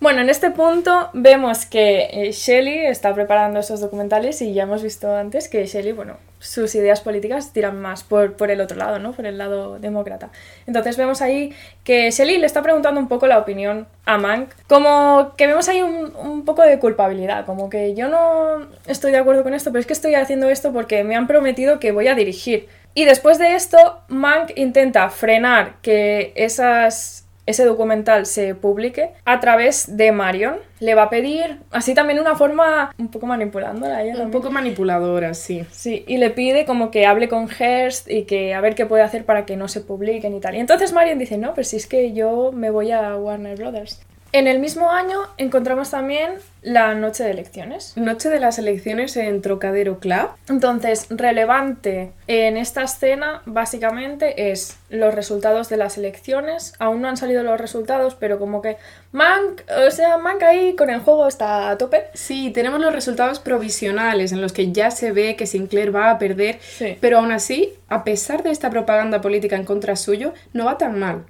[0.00, 4.82] Bueno, en este punto vemos que eh, Shelley está preparando esos documentales y ya hemos
[4.82, 8.98] visto antes que Shelley, bueno, sus ideas políticas tiran más por, por el otro lado,
[8.98, 9.12] ¿no?
[9.12, 10.30] Por el lado demócrata.
[10.66, 15.34] Entonces vemos ahí que Shelley le está preguntando un poco la opinión a Mank, como
[15.36, 19.42] que vemos ahí un, un poco de culpabilidad, como que yo no estoy de acuerdo
[19.42, 22.14] con esto, pero es que estoy haciendo esto porque me han prometido que voy a
[22.14, 22.68] dirigir.
[22.94, 29.96] Y después de esto, Mank intenta frenar que esas ese documental se publique a través
[29.96, 30.56] de Marion.
[30.80, 34.02] Le va a pedir, así también una forma un poco manipulándola.
[34.02, 34.30] ella Un también.
[34.30, 35.66] poco manipuladora, sí.
[35.70, 39.02] Sí, y le pide como que hable con Hearst y que a ver qué puede
[39.02, 40.54] hacer para que no se publiquen y tal.
[40.54, 44.00] Y entonces Marion dice, no, pues si es que yo me voy a Warner Brothers.
[44.32, 47.96] En el mismo año encontramos también la noche de elecciones.
[47.96, 50.28] Noche de las elecciones en Trocadero Club.
[50.48, 56.74] Entonces, relevante en esta escena básicamente es los resultados de las elecciones.
[56.78, 58.76] Aún no han salido los resultados, pero como que
[59.10, 62.04] Mank, o sea, Mank ahí con el juego está a tope.
[62.14, 66.18] Sí, tenemos los resultados provisionales en los que ya se ve que Sinclair va a
[66.18, 66.96] perder, Sí.
[67.00, 70.98] pero aún así, a pesar de esta propaganda política en contra suyo, no va tan
[71.00, 71.24] mal.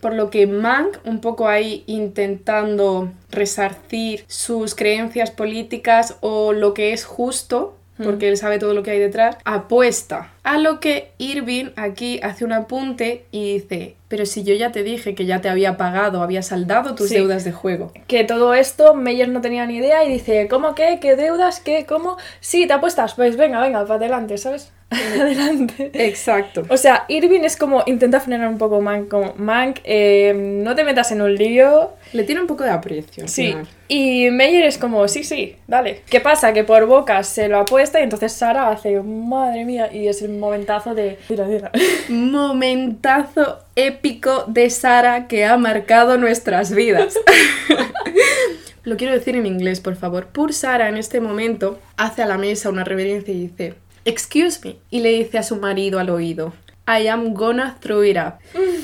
[0.00, 6.92] Por lo que Mank, un poco ahí intentando resarcir sus creencias políticas o lo que
[6.92, 10.30] es justo, porque él sabe todo lo que hay detrás, apuesta.
[10.44, 14.84] A lo que Irving aquí hace un apunte y dice, pero si yo ya te
[14.84, 17.16] dije que ya te había pagado, había saldado tus Sí.
[17.16, 17.92] deudas de juego.
[18.06, 20.98] Que todo esto Meyer no tenía ni idea y dice, ¿cómo qué?
[21.00, 21.58] ¿Qué deudas?
[21.58, 21.86] ¿Qué?
[21.86, 22.16] ¿Cómo?
[22.38, 23.14] Sí, te apuestas.
[23.14, 24.70] Pues venga, venga, para adelante, ¿sabes?
[25.20, 25.90] adelante.
[25.92, 26.64] Exacto.
[26.70, 30.82] O sea, Irving es como intenta frenar un poco Mank, como Mank, eh, no te
[30.84, 33.24] metas en un lío, Le tiene un poco de aprecio.
[33.24, 33.66] al Sí, final.
[33.88, 36.00] y Meyer es como, sí, sí, dale.
[36.08, 36.52] ¿Qué pasa?
[36.54, 40.30] Que por boca se lo apuesta y entonces Sara hace, madre mía, y es el
[40.30, 41.18] momentazo de...
[41.28, 41.70] Mira, mira.
[42.08, 47.18] Momentazo épico de Sara que ha marcado nuestras vidas.
[48.84, 50.28] Lo quiero decir en inglés, por favor.
[50.28, 53.74] Pur Sara en este momento hace a la mesa una reverencia y dice,
[54.08, 54.76] Excuse me.
[54.90, 56.54] Y le dice a su marido al oído,
[56.86, 58.34] I am gonna throw it up.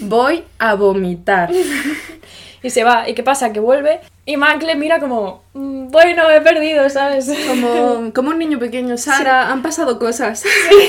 [0.02, 1.50] Voy a vomitar.
[2.62, 3.06] Y se va.
[3.06, 3.52] ¿Y qué pasa?
[3.52, 7.30] Que vuelve y Mac le mira como, "Mm, bueno, he perdido, ¿sabes?
[7.46, 10.42] Como, como un niño pequeño, Sara, han pasado cosas.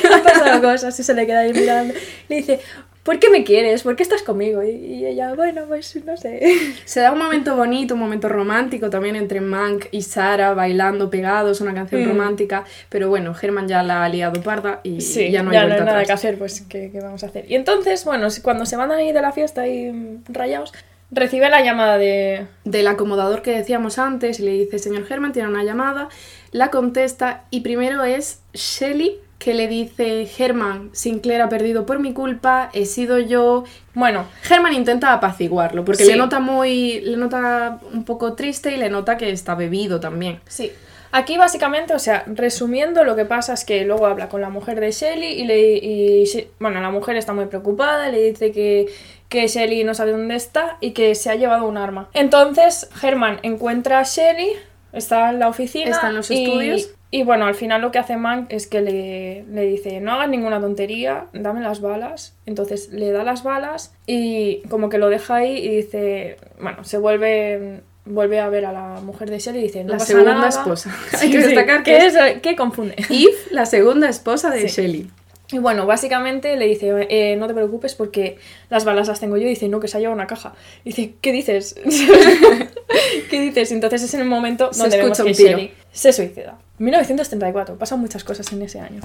[0.10, 1.94] han pasado cosas y se le queda ahí mirando.
[2.30, 2.62] Le dice,
[3.06, 3.84] ¿por qué me quieres?
[3.84, 4.62] ¿Por qué estás conmigo?
[4.64, 6.42] Y, y ella, bueno, pues no sé.
[6.86, 11.62] Se da un momento bonito, un momento romántico también entre Mank y Sara bailando pegados,
[11.62, 12.08] una canción Mm.
[12.10, 15.78] romántica, pero bueno, Germán ya la ha liado parda y Sí, ya no hay vuelta
[15.86, 16.08] nada atrás.
[16.08, 17.46] que hacer, pues ¿qué, qué vamos a hacer?
[17.50, 20.74] Y entonces, bueno, cuando se van ahí de la fiesta ahí mm, rayados,
[21.12, 22.48] recibe la llamada de...
[22.66, 26.10] Del acomodador que decíamos antes y le dice, señor Germán, tiene una llamada,
[26.52, 32.14] la contesta y primero es Shelly que le dice, Germán, Sinclair ha perdido por mi
[32.14, 33.64] culpa, he sido yo.
[33.94, 36.12] Bueno, Germán intenta apaciguarlo porque Sí.
[36.12, 40.40] le nota muy, le nota un poco triste y le nota que está bebido también.
[40.48, 40.72] sí.
[41.12, 44.82] Aquí básicamente, o sea, resumiendo, lo que pasa es que luego habla con la mujer
[44.82, 45.60] de Shelly y le...
[45.78, 48.88] Y, bueno, la mujer está muy preocupada, le dice que,
[49.30, 52.10] que Shelly no sabe dónde está y que se ha llevado un arma.
[52.14, 54.50] Entonces, Herman encuentra a Shelly,
[54.92, 55.90] está en la oficina.
[55.92, 56.90] Está en los y- estudios.
[57.18, 60.28] Y bueno, al final lo que hace Mank es que le, le dice, no hagas
[60.28, 62.36] ninguna tontería, dame las balas.
[62.46, 66.98] Entonces le da las balas y como que lo deja ahí y dice, bueno, se
[66.98, 70.34] vuelve, vuelve a ver a la mujer de Shelly y dice, no La pasa segunda
[70.34, 70.50] nada".
[70.50, 70.94] esposa.
[71.22, 72.96] Hay que sí, destacar que es que confunde.
[73.10, 74.82] Eve, la segunda esposa de Sí.
[74.82, 75.10] Shelly.
[75.54, 79.44] Y bueno, básicamente le dice, eh, no te preocupes porque las balas las tengo yo.
[79.46, 80.54] Y dice, no, que se ha llevado una caja.
[80.84, 81.76] Y dice, ¿qué dices?
[83.30, 83.72] ¿Qué dices?
[83.72, 85.74] Entonces es en el momento Se donde vemos escucha que un tiro.
[85.92, 86.58] Se suicida.
[86.80, 89.02] 1934, pasan muchas cosas en ese año.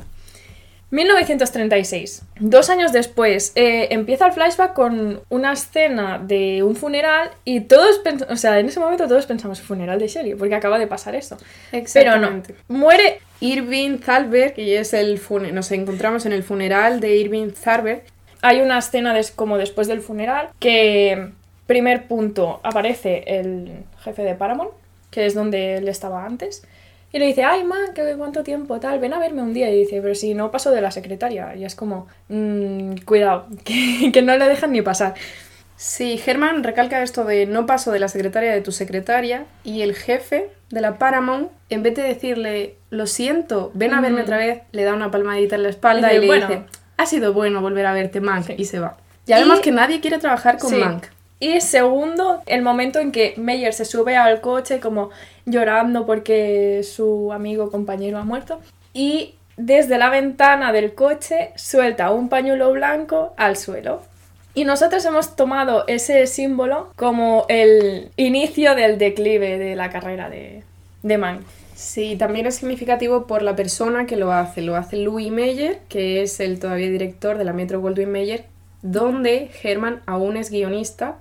[0.91, 2.23] 1936.
[2.41, 8.03] Dos años después, eh, empieza el flashback con una escena de un funeral y todos,
[8.03, 11.15] pens- o sea, en ese momento todos pensamos funeral de Shelly, porque acaba de pasar
[11.15, 11.37] esto.
[12.01, 12.27] Pero no,
[12.69, 18.03] muere Irving Thalberg, y es el fune- nos encontramos en el funeral de Irving Thalberg.
[18.43, 21.31] Hay una escena como después del funeral que,
[21.71, 24.73] primer punto, aparece el jefe de Paramount,
[25.13, 26.65] que es donde él estaba antes,
[27.13, 28.81] y le dice, ay, man, ¿qué, ¿cuánto tiempo?
[28.81, 29.71] Tal, ven a verme un día.
[29.71, 31.55] Y dice, pero si no paso de la secretaria.
[31.55, 35.15] Y es como, "Mm, cuidado, que, que no le dejan ni pasar.
[35.77, 39.95] Sí, Germán recalca esto de no paso de la secretaria de tu secretaria y el
[39.95, 44.25] jefe de la Paramount, en vez de decirle, lo siento, ven a verme Mm.
[44.25, 46.47] otra vez, le da una palmadita en la espalda Dice, y le "Bueno".
[46.49, 46.63] dice,
[46.97, 48.55] ha sido bueno volver a verte, Mank, Sí.
[48.59, 48.97] y se va.
[49.27, 50.77] Ya vemos Y- que nadie quiere trabajar con Sí.
[50.77, 51.05] Mank.
[51.41, 55.09] Y segundo, el momento en que Meyer se sube al coche como
[55.47, 58.61] llorando porque su amigo compañero ha muerto.
[58.93, 64.03] Y desde la ventana del coche suelta un pañuelo blanco al suelo.
[64.53, 70.63] Y nosotros hemos tomado ese símbolo como el inicio del declive de la carrera de,
[71.03, 71.43] de Mank.
[71.75, 74.61] Sí, también es significativo por la persona que lo hace.
[74.61, 78.45] Lo hace Louis Meyer, que es el todavía director de la Metro Goldwyn Mayer,
[78.83, 81.17] donde Herman aún es guionista,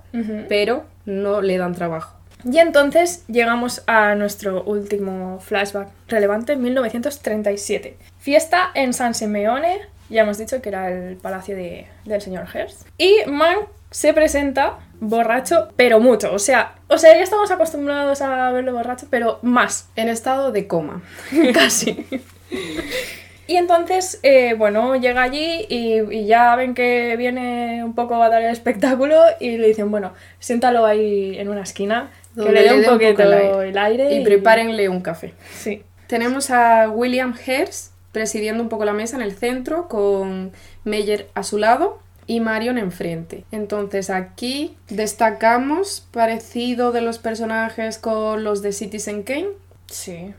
[0.48, 2.16] pero no le dan trabajo.
[2.44, 7.96] Y entonces llegamos a nuestro último flashback relevante, 1937.
[8.18, 12.86] Fiesta en San Simeone, ya hemos dicho que era el palacio de- del señor Hearst.
[12.96, 16.32] Y Mank se presenta borracho, pero mucho.
[16.32, 20.66] O sea, o sea, ya estamos acostumbrados a verlo borracho, pero más, En estado de
[20.66, 21.02] coma.
[21.54, 22.06] casi.
[23.50, 28.28] Y entonces, eh, bueno, llega allí y, y ya ven que viene un poco a
[28.28, 32.74] dar el espectáculo y le dicen, bueno, siéntalo ahí en una esquina, que le dé
[32.74, 34.04] un poquito el el aire.
[34.04, 34.14] aire.
[34.14, 35.34] Y prepárenle un café.
[35.52, 35.82] Sí.
[36.06, 40.52] Tenemos a William Hearst presidiendo un poco la mesa en el centro con
[40.84, 43.42] Meyer a su lado y Marion enfrente.
[43.50, 49.48] Entonces aquí destacamos parecido de los personajes con los de Citizen Kane.
[49.88, 50.34] Sí.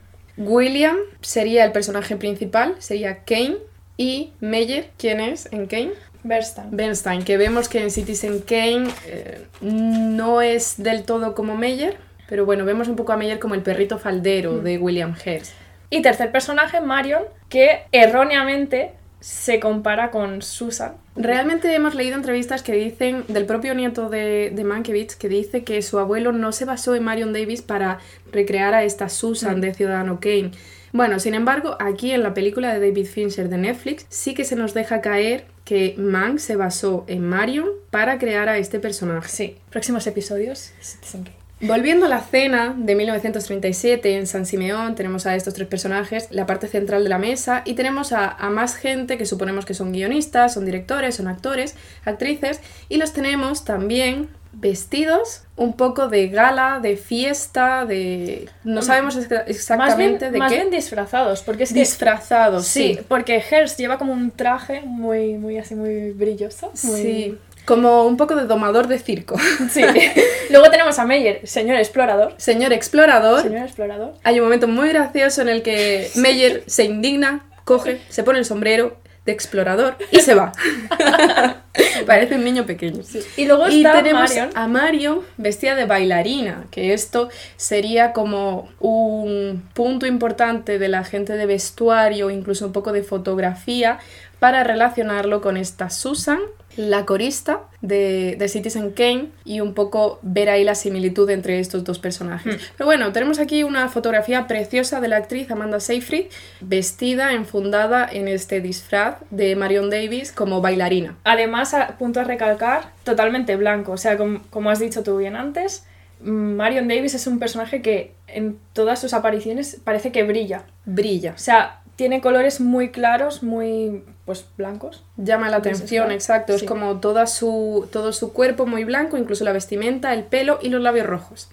[0.47, 3.57] William sería el personaje principal, sería Kane
[3.97, 5.91] y Meyer, ¿quién es en Kane?
[6.23, 6.67] Bernstein.
[6.71, 11.97] Bernstein, que vemos que en Citizen Kane eh, no es del todo como Meyer,
[12.29, 15.53] pero bueno, vemos un poco a Meyer como el perrito faldero de William Hearst.
[15.89, 20.95] Y tercer personaje, Marion, que erróneamente se compara con Susan.
[21.15, 25.81] Realmente hemos leído entrevistas que dicen, del propio nieto de, de Mankiewicz, que dice que
[25.81, 27.99] su abuelo no se basó en Marion Davis para
[28.33, 30.51] recrear a esta Susan de Ciudadano Kane.
[30.91, 34.57] Bueno, sin embargo, aquí en la película de David Fincher de Netflix sí que se
[34.57, 39.29] nos deja caer que Mank se basó en Marion para crear a este personaje.
[39.29, 39.55] Sí.
[39.69, 41.40] Próximos episodios, Citizen Kane.
[41.61, 46.45] Volviendo a la cena de 1937 en San Simeón, tenemos a estos tres personajes, la
[46.45, 49.91] parte central de la mesa, y tenemos a, a más gente que suponemos que son
[49.91, 52.59] guionistas, son directores, son actores, actrices,
[52.89, 58.49] y los tenemos también vestidos un poco de gala, de fiesta, de...
[58.65, 60.57] No sabemos exa- Más bien, exactamente de más qué.
[60.59, 61.79] bien disfrazados, porque es que...
[61.79, 62.99] Disfrazados, Sí, sí.
[63.07, 66.71] porque Hearst lleva como un traje muy, muy así, muy brilloso.
[66.83, 67.37] muy- Sí.
[67.71, 69.37] Como un poco de domador de circo.
[69.71, 69.81] Sí.
[70.49, 72.33] Luego tenemos a Meyer, señor explorador.
[72.35, 74.13] Señor explorador, Señor explorador.
[74.25, 78.45] Hay un momento muy gracioso en el que Meyer se indigna, coge, se pone el
[78.45, 80.51] sombrero de explorador y se va.
[82.05, 83.03] Parece un niño pequeño.
[83.37, 84.49] Y luego Y está tenemos Marion.
[84.53, 91.37] a Marion vestida de bailarina, que esto sería como un punto importante de la gente
[91.37, 93.99] de vestuario, incluso un poco de fotografía,
[94.39, 96.39] para relacionarlo con esta Susan,
[96.77, 101.83] la corista de, de Citizen Kane, y un poco ver ahí la similitud entre estos
[101.83, 102.57] dos personajes.
[102.77, 106.25] Pero bueno, tenemos aquí una fotografía preciosa de la actriz Amanda Seyfried,
[106.61, 111.17] vestida, enfundada en este disfraz de Marion Davis como bailarina.
[111.23, 113.91] Además, a punto a recalcar, totalmente blanco.
[113.93, 115.85] O sea, com- como, has dicho tú bien antes,
[116.21, 120.63] mm, Marion Davis es un personaje que en todas sus apariciones parece que brilla.
[120.85, 121.33] Brilla.
[121.35, 124.03] O sea, tiene colores muy claros, muy,
[124.39, 125.03] pues, blancos.
[125.17, 126.53] Llama la atención, exacto.
[126.53, 130.69] Es como toda su, todo su cuerpo muy blanco, incluso la vestimenta, el pelo y
[130.69, 131.49] los labios rojos.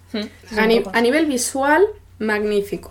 [0.57, 1.85] A, ni- a nivel visual,
[2.19, 2.91] magnífico.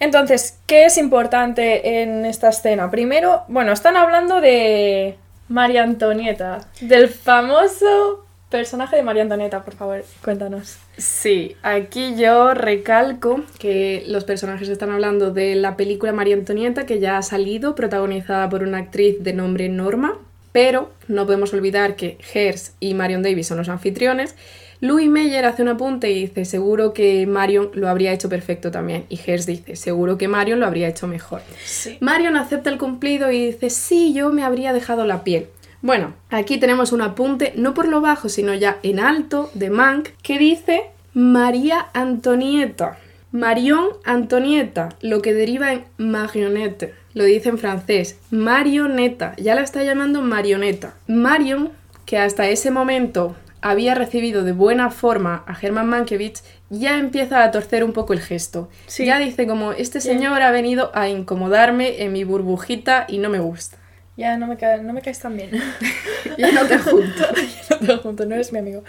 [0.00, 2.90] Entonces, ¿qué es importante en esta escena?
[2.90, 5.16] Primero, bueno, están hablando de
[5.48, 10.78] María Antonieta, del famoso personaje de María Antonieta, por favor, cuéntanos.
[10.96, 17.00] Sí, aquí yo recalco que los personajes están hablando de la película María Antonieta, que
[17.00, 20.16] ya ha salido, protagonizada por una actriz de nombre Norma,
[20.52, 24.34] pero no podemos olvidar que Hearst y Marion Davis son los anfitriones.
[24.80, 29.04] Louis Meyer hace un apunte y dice, seguro que Marion lo habría hecho perfecto también.
[29.08, 31.40] Y Hearst dice, seguro que Marion lo habría hecho mejor.
[31.64, 31.96] Sí.
[32.00, 35.48] Marion acepta el cumplido y dice, sí, yo me habría dejado la piel.
[35.86, 40.08] Bueno, aquí tenemos un apunte, no por lo bajo, sino ya en alto, de Mank,
[40.20, 42.98] que dice María Antonieta.
[43.30, 46.92] Marion Antonieta, lo que deriva en marionette.
[47.14, 49.36] Lo dice en francés, marioneta.
[49.36, 50.94] Ya la está llamando marioneta.
[51.06, 51.70] Marion,
[52.04, 57.52] que hasta ese momento había recibido de buena forma a Herman Mankiewicz, ya empieza a
[57.52, 58.68] torcer un poco el gesto.
[58.88, 59.06] Sí.
[59.06, 63.38] Ya dice como, este señor ha venido a incomodarme en mi burbujita y no me
[63.38, 63.78] gusta.
[64.16, 65.50] Ya no me, ca- no me caes tan bien.
[66.38, 67.22] Ya no te junto.
[67.80, 68.82] no te junto, no eres mi amigo.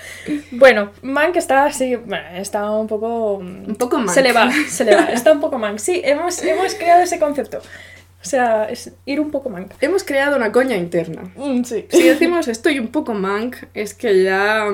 [0.51, 3.35] Bueno, Mank está así, bueno, está un poco...
[3.35, 4.09] Un poco Mank.
[4.09, 5.77] Se le va, se le va, está un poco Mank.
[5.79, 7.59] Sí, hemos, hemos creado ese concepto.
[7.59, 9.71] O sea, es ir un poco Mank.
[9.79, 11.31] Hemos creado una coña interna.
[11.35, 11.85] Mm, sí.
[11.89, 14.65] Si decimos estoy un poco mank, es que ya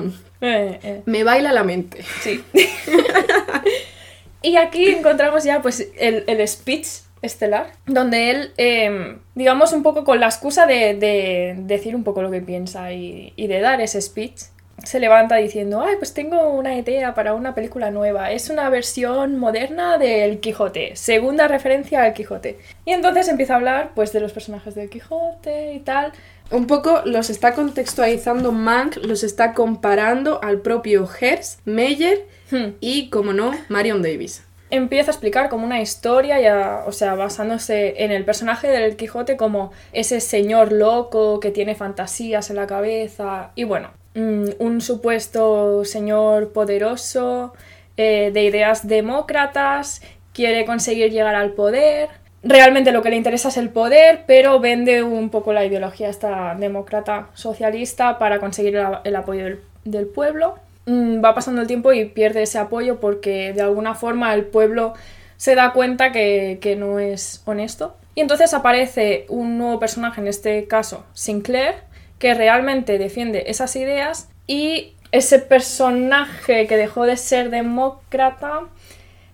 [0.41, 1.01] Eh, eh.
[1.05, 2.03] me baila la mente.
[2.21, 2.43] Sí.
[4.41, 6.87] y aquí encontramos ya pues el, el speech
[7.23, 12.21] estelar, donde él, eh, digamos un poco con la excusa de, de decir un poco
[12.21, 14.41] lo que piensa y, y de dar ese speech,
[14.83, 19.37] se levanta diciendo, ay, pues tengo una idea para una película nueva, es una versión
[19.39, 22.59] moderna del Quijote, segunda referencia al Quijote.
[22.83, 26.11] Y entonces empieza a hablar pues de los personajes del Quijote y tal,
[26.51, 32.19] Un poco los está contextualizando Mank, los está comparando al propio Hearst, Meyer
[32.51, 32.75] Hmm.
[32.81, 34.43] y, como no, Marion Davis.
[34.73, 39.37] Empieza a explicar como una historia, ya, o sea, basándose en el personaje del Quijote
[39.37, 45.85] como ese señor loco que tiene fantasías en la cabeza y bueno, mm, un supuesto
[45.85, 47.53] señor poderoso
[47.97, 50.01] eh, de ideas demócratas,
[50.33, 52.09] quiere conseguir llegar al poder.
[52.41, 56.55] Realmente lo que le interesa es el poder, pero vende un poco la ideología esta
[56.55, 60.55] demócrata socialista para conseguir el, apoyo del pueblo.
[60.85, 64.93] Mm, va pasando el tiempo y pierde ese apoyo porque de alguna forma el pueblo
[65.37, 67.95] se da cuenta que, que no es honesto.
[68.15, 71.75] Y entonces aparece un nuevo personaje, en este caso Sinclair,
[72.19, 78.63] que realmente defiende esas ideas y ese personaje que dejó de ser demócrata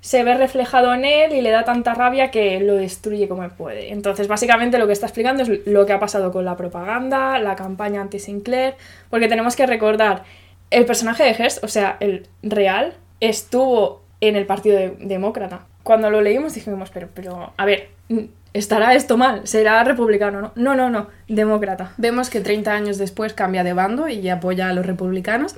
[0.02, 3.92] se ve reflejado en él y le da tanta rabia que lo destruye como puede.
[3.92, 7.56] Entonces, básicamente lo que está explicando es lo que ha pasado con la propaganda, la
[7.56, 8.76] campaña anti-Sinclair,
[9.10, 10.24] porque tenemos que recordar,
[10.72, 15.66] el personaje de Hearst, o sea, el real, estuvo en el Partido de- Demócrata.
[15.84, 17.90] Cuando lo leímos dijimos, pero, pero, a ver,
[18.54, 19.42] ¿estará esto mal?
[19.48, 20.42] ¿Será republicano?
[20.42, 21.94] No, no, no, no demócrata.
[21.98, 25.56] Vemos que 30 años después cambia de bando y apoya a los republicanos.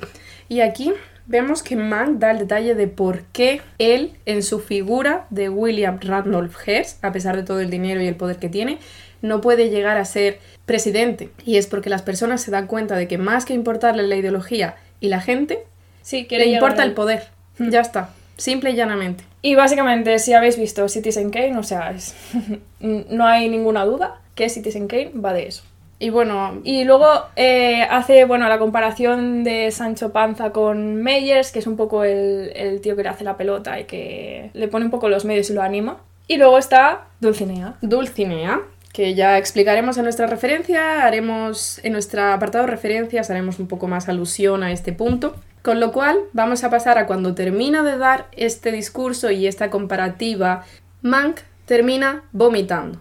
[0.47, 0.93] Y aquí
[1.28, 5.99] vemos que Mank da el detalle de por qué él, en su figura de William
[6.01, 8.80] Randolph Hearst, a pesar de todo el dinero y el poder que tiene,
[9.22, 11.30] no puede llegar a ser presidente.
[11.45, 14.76] Y es porque las personas se dan cuenta de que más que importarle la ideología
[15.02, 15.66] y la gente,
[16.02, 17.24] Sí, le importa el poder.
[17.60, 18.10] Ya está.
[18.38, 19.24] Simple y llanamente.
[19.43, 22.16] Y básicamente, si habéis visto Citizen Kane, o sea, es-
[22.80, 25.64] no hay ninguna duda que Citizen Kane va de eso.
[25.99, 31.60] Y bueno, Y luego eh, hace, bueno, la comparación de Sancho Panza con Meyers, que
[31.60, 34.86] es un poco el, el tío que le hace la pelota y que le pone
[34.86, 35.97] un poco los medios y lo anima.
[36.28, 37.76] Y luego está Dulcinea.
[37.82, 38.62] Dulcinea,
[38.94, 43.88] que ya explicaremos en nuestra referencia, haremos en nuestro apartado de referencias, haremos un poco
[43.88, 45.36] más alusión a este punto.
[45.62, 49.70] Con lo cual, vamos a pasar a cuando termina de dar este discurso y esta
[49.70, 50.66] comparativa,
[51.04, 53.00] Mank termina vomitando.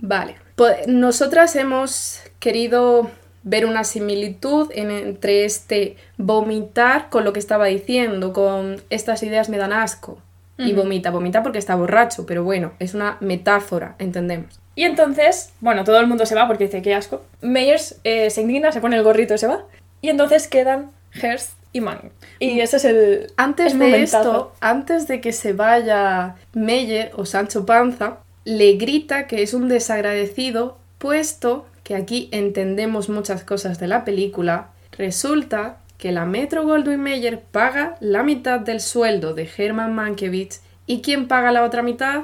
[0.00, 0.36] Vale.
[0.54, 3.10] Po- Nosotras hemos querido
[3.42, 9.48] ver una similitud en- entre este vomitar con lo que estaba diciendo, con estas ideas
[9.48, 10.20] me dan asco.
[10.60, 14.58] Y vomita, vomita porque está borracho, pero bueno, es una metáfora, entendemos.
[14.78, 17.24] Y entonces, bueno, todo el mundo se va porque dice que asco.
[17.40, 19.64] Meyers eh, se indigna, se pone el gorrito y se va.
[20.02, 22.12] Y entonces quedan Hearst y Mann.
[22.38, 23.32] Y ese es el.
[23.36, 24.18] Antes el de momentazo.
[24.18, 29.68] esto, antes de que se vaya Meyer o Sancho Panza, le grita que es un
[29.68, 34.68] desagradecido, puesto que aquí entendemos muchas cosas de la película.
[34.92, 41.02] Resulta que la Metro Goldwyn Mayer paga la mitad del sueldo de Herman Mankiewicz y
[41.02, 42.22] quien paga la otra mitad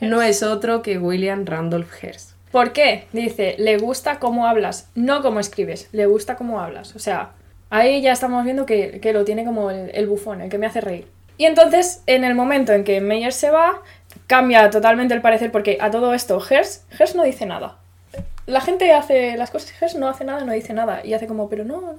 [0.00, 2.32] no es otro que William Randolph Hearst.
[2.50, 3.06] ¿Por qué?
[3.12, 6.96] Dice, le gusta cómo hablas, no cómo escribes, le gusta cómo hablas.
[6.96, 7.32] O sea,
[7.70, 10.66] ahí ya estamos viendo que, que lo tiene como el, el bufón, el que me
[10.66, 11.06] hace reír.
[11.38, 13.82] Y entonces, en el momento en que Meyer se va,
[14.26, 17.76] cambia totalmente el parecer porque a todo esto Hearst, Hearst no dice nada.
[18.46, 21.04] La gente hace las cosas, Hearst no hace nada, no dice nada.
[21.04, 21.96] Y hace como, pero no, no.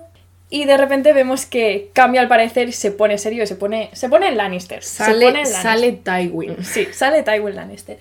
[0.50, 4.08] Y de repente vemos que cambia el parecer y se pone serio se pone, se
[4.08, 4.82] pone en Lannister.
[4.82, 5.62] se pone Sale, en Lannister.
[5.62, 6.64] sale Tywin.
[6.64, 7.98] Sí, sale Tywin Lannister.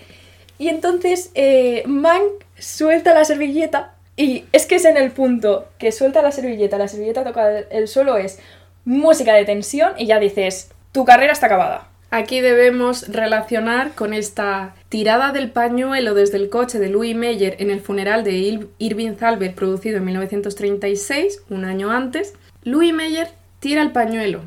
[0.58, 5.92] Y entonces eh, Mank suelta la servilleta y es que es en el punto que
[5.92, 8.38] suelta la servilleta, la servilleta toca el, el suelo, es
[8.84, 11.88] música de tensión y ya dices, tu carrera está acabada.
[12.18, 17.70] Aquí debemos relacionar con esta tirada del pañuelo desde el coche de Louis Meyer en
[17.70, 22.32] el funeral de Ir- Irving Thalberg producido en 1936, un año antes.
[22.64, 23.28] Louis Meyer
[23.60, 24.40] tira el pañuelo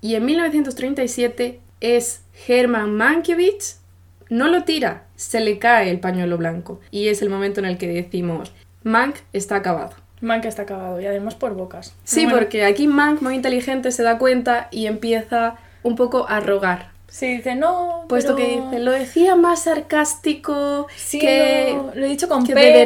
[0.00, 3.80] y en 1937 es Hermann Mankiewicz,
[4.30, 7.76] no lo tira, se le cae el pañuelo blanco y es el momento en el
[7.76, 8.52] que decimos,
[8.84, 9.94] Mank está acabado.
[10.20, 11.92] Mank está acabado y además por bocas.
[12.04, 16.38] Sí, Bueno, porque aquí Mank, muy inteligente, se da cuenta y empieza un poco a
[16.38, 16.94] rogar.
[17.08, 21.72] Sí, dice, no, Puesto pero- que dice, lo decía más sarcástico, Sí, que...
[21.74, 22.80] no, lo he dicho con que de pena,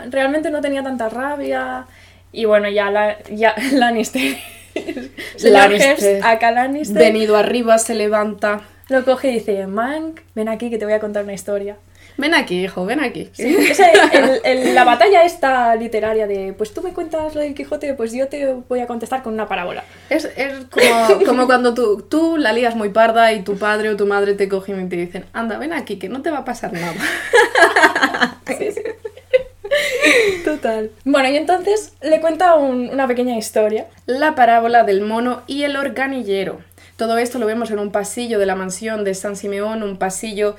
[0.00, 1.86] verdad- realmente no tenía tanta rabia.
[2.32, 4.36] Y bueno, ya, la, ya Lannister.
[5.42, 6.20] Lannister.
[6.24, 6.96] Acá Lannister.
[6.98, 8.60] Venido arriba, se levanta.
[8.88, 11.76] Lo coge y dice, Mank, ven aquí que te voy a contar una historia.
[12.18, 13.28] Ven aquí, hijo, ven aquí.
[13.32, 17.54] Sí, esa- el- el- la batalla esta literaria de, pues tú me cuentas lo del
[17.54, 19.84] Quijote, pues yo te voy a contestar con una parábola.
[20.08, 23.96] Es, es como, como cuando tú, tú la lías muy parda y tu padre o
[23.96, 26.44] tu madre te cogen y te dicen, anda, ven aquí, que no te va a
[26.46, 26.94] pasar nada.
[30.44, 30.90] Total.
[31.04, 33.86] Bueno, y entonces le cuenta un- una pequeña historia.
[34.06, 36.60] La parábola del mono y el organillero.
[36.96, 40.56] Todo esto lo vemos en un pasillo de la mansión de San Simeón, un pasillo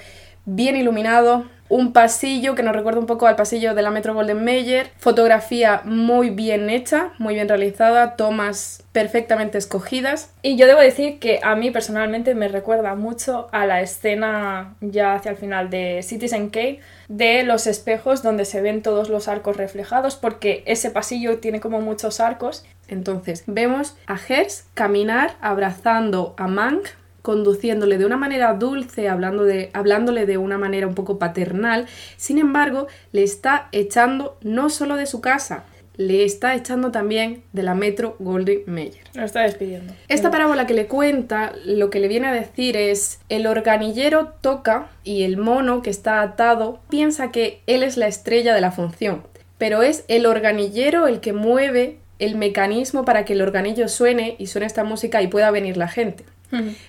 [0.48, 4.44] bien iluminado, un pasillo que nos recuerda un poco al pasillo de la Metro Golden
[4.44, 10.32] Mayer, fotografía muy bien hecha, muy bien realizada, tomas perfectamente escogidas.
[10.42, 15.16] Y yo debo decir que a mí personalmente me recuerda mucho a la escena ya
[15.16, 16.80] hacia el final de Citizen Kane
[17.10, 21.82] de los espejos donde se ven todos los arcos reflejados porque ese pasillo tiene como
[21.82, 26.88] muchos arcos Entonces, vemos a Hers caminar abrazando a Mank,
[27.28, 31.86] conduciéndole de una manera dulce, hablando de, hablándole de una manera un poco paternal.
[32.16, 35.66] Sin embargo, le está echando no solo de su casa,
[35.98, 39.04] le está echando también de la Metro Golden Mayer.
[39.14, 39.94] lo está despidiendo.
[40.08, 44.88] Esta parábola que le cuenta, lo que le viene a decir es, el organillero toca
[45.04, 49.24] y el mono que está atado piensa que él es la estrella de la función,
[49.58, 54.48] pero es el organillero el que mueve el mecanismo para que el organillo suene y
[54.48, 56.24] suene esta música y pueda venir la gente.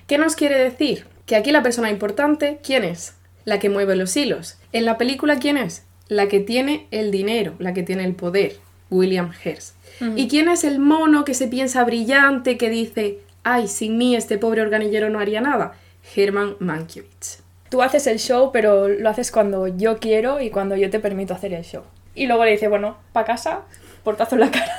[0.06, 1.06] ¿Qué nos quiere decir?
[1.26, 3.14] Que aquí la persona importante, ¿quién es?
[3.44, 4.58] La que mueve los hilos.
[4.72, 5.84] En la película, ¿quién es?
[6.08, 8.56] La que tiene el dinero, la que tiene el poder,
[8.90, 9.74] William Hearst.
[10.16, 14.38] ¿Y quién es el mono que se piensa brillante, que dice, ay, sin mí este
[14.38, 15.74] pobre organillero no haría nada?
[16.14, 17.40] Herman Mankiewicz.
[17.68, 21.34] Tú haces el show, pero lo haces cuando yo quiero y cuando yo te permito
[21.34, 21.82] hacer el show.
[22.14, 23.62] Y luego le dice, bueno, pa' casa,
[24.04, 24.72] portazo en la cara.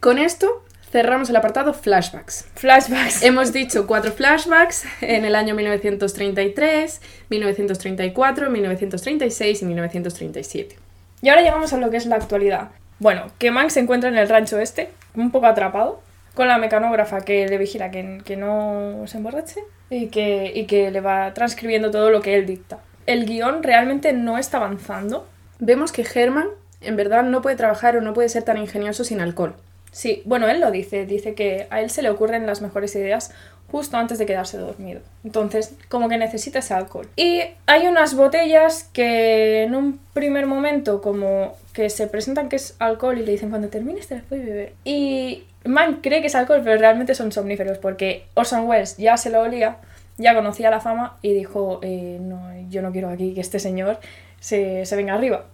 [0.00, 2.48] Con esto cerramos el apartado flashbacks.
[2.54, 3.22] Flashbacks.
[3.22, 10.76] Hemos dicho cuatro flashbacks en el año 1933, 1934, 1936 y 1937.
[11.22, 12.68] Y ahora llegamos a lo que es la actualidad.
[12.98, 16.00] Bueno, que Mank se encuentra en el rancho este, un poco atrapado,
[16.34, 19.60] con la mecanógrafa que le vigila que, que no se emborrache
[19.90, 22.78] y que, y que le va transcribiendo todo lo que él dicta.
[23.06, 25.26] El guion realmente no está avanzando.
[25.58, 26.48] Vemos que Herman
[26.80, 29.56] en verdad no puede trabajar o no puede ser tan ingenioso sin alcohol.
[29.96, 33.32] Sí, bueno, él lo dice, dice que a él se le ocurren las mejores ideas
[33.72, 35.00] justo antes de quedarse dormido.
[35.24, 37.08] Entonces, como que necesita ese alcohol.
[37.16, 42.76] Y hay unas botellas que en un primer momento como que se presentan que es
[42.78, 44.74] alcohol y le dicen cuando termines te las puedes beber.
[44.84, 49.30] Y Man cree que es alcohol, pero realmente son somníferos porque Orson Welles ya se
[49.30, 49.78] lo olía,
[50.18, 53.98] ya conocía la fama y dijo, eh, no, yo no quiero aquí que este señor
[54.40, 55.46] se, se venga arriba.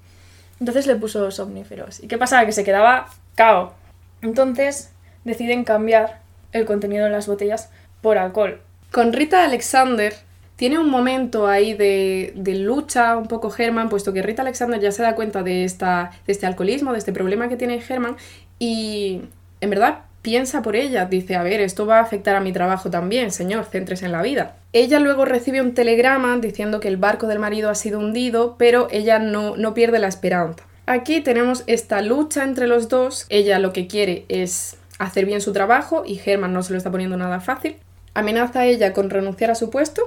[0.58, 2.02] Entonces le puso somníferos.
[2.02, 2.44] ¿Y qué pasaba?
[2.44, 3.80] Que se quedaba cao.
[4.22, 4.92] Entonces
[5.24, 6.20] deciden cambiar
[6.52, 7.70] el contenido de las botellas
[8.00, 8.60] por alcohol.
[8.90, 10.14] Con Rita Alexander
[10.56, 14.92] tiene un momento ahí de, de lucha un poco Herman, puesto que Rita Alexander ya
[14.92, 18.16] se da cuenta de, esta, de este alcoholismo, de este problema que tiene Herman,
[18.58, 19.22] y
[19.60, 22.90] en verdad piensa por ella, dice, a ver, esto va a afectar a mi trabajo
[22.90, 24.54] también, señor, céntrese en la vida.
[24.72, 28.86] Ella luego recibe un telegrama diciendo que el barco del marido ha sido hundido, pero
[28.92, 30.64] ella no, no pierde la esperanza.
[30.92, 35.54] Aquí tenemos esta lucha entre los dos, ella lo que quiere es hacer bien su
[35.54, 37.76] trabajo y Herman no se lo está poniendo nada fácil.
[38.12, 40.02] Amenaza a ella con renunciar a su puesto,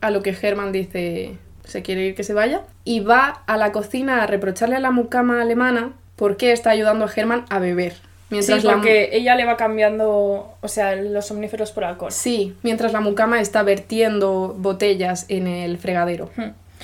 [0.00, 3.70] a lo que Herman dice se quiere ir que se vaya, y va a la
[3.70, 7.96] cocina a reprocharle a la mucama alemana por qué está ayudando a Herman a beber.
[8.30, 12.12] Mientras sí, la, porque ella le va cambiando, o sea, los somníferos por alcohol.
[12.12, 16.30] sí, mientras la mucama está vertiendo botellas en el fregadero.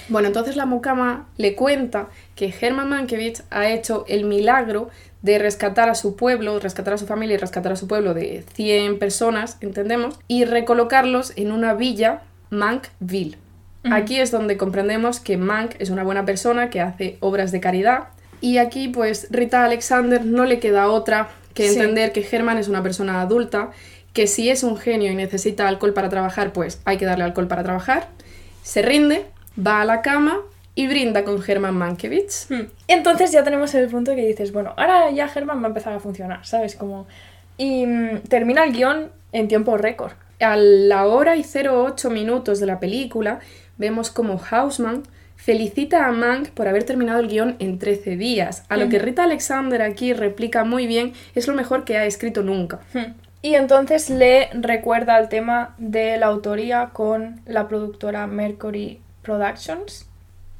[0.08, 4.90] Bueno, entonces la mucama le cuenta que Herman Mankiewicz ha hecho el milagro
[5.22, 8.44] de rescatar a su pueblo, rescatar a su familia y rescatar a su pueblo de
[8.54, 13.38] 100 personas, entendemos, y recolocarlos en una villa, Mankville.
[13.90, 18.04] Aquí es donde comprendemos que Mank es una buena persona que hace obras de caridad.
[18.40, 21.74] Y aquí, pues, Rita Alexander no le queda otra que Sí.
[21.74, 23.70] entender que Herman es una persona adulta,
[24.14, 27.46] que si es un genio y necesita alcohol para trabajar, pues hay que darle alcohol
[27.46, 28.08] para trabajar.
[28.62, 29.26] Se rinde,
[29.58, 30.38] va a la cama
[30.74, 32.50] y brinda con Herman Mankiewicz.
[32.50, 32.66] Hmm.
[32.88, 36.00] Entonces ya tenemos el punto que dices, bueno, ahora ya Herman va a empezar a
[36.00, 36.74] funcionar, ¿sabes?
[36.76, 37.06] Como...
[37.56, 40.12] Y mm, termina el guion en tiempo récord.
[40.40, 43.38] A la hora y 08 minutos de la película,
[43.78, 45.04] vemos como Hausman
[45.36, 49.04] felicita a Mank por haber terminado el guion en 13 días, a lo que Ujú.
[49.04, 52.80] Rita Alexander aquí replica muy bien, es lo mejor que ha escrito nunca.
[52.94, 53.12] Hmm.
[53.42, 60.08] Y entonces le recuerda el tema de la autoría con la productora Mercury Productions.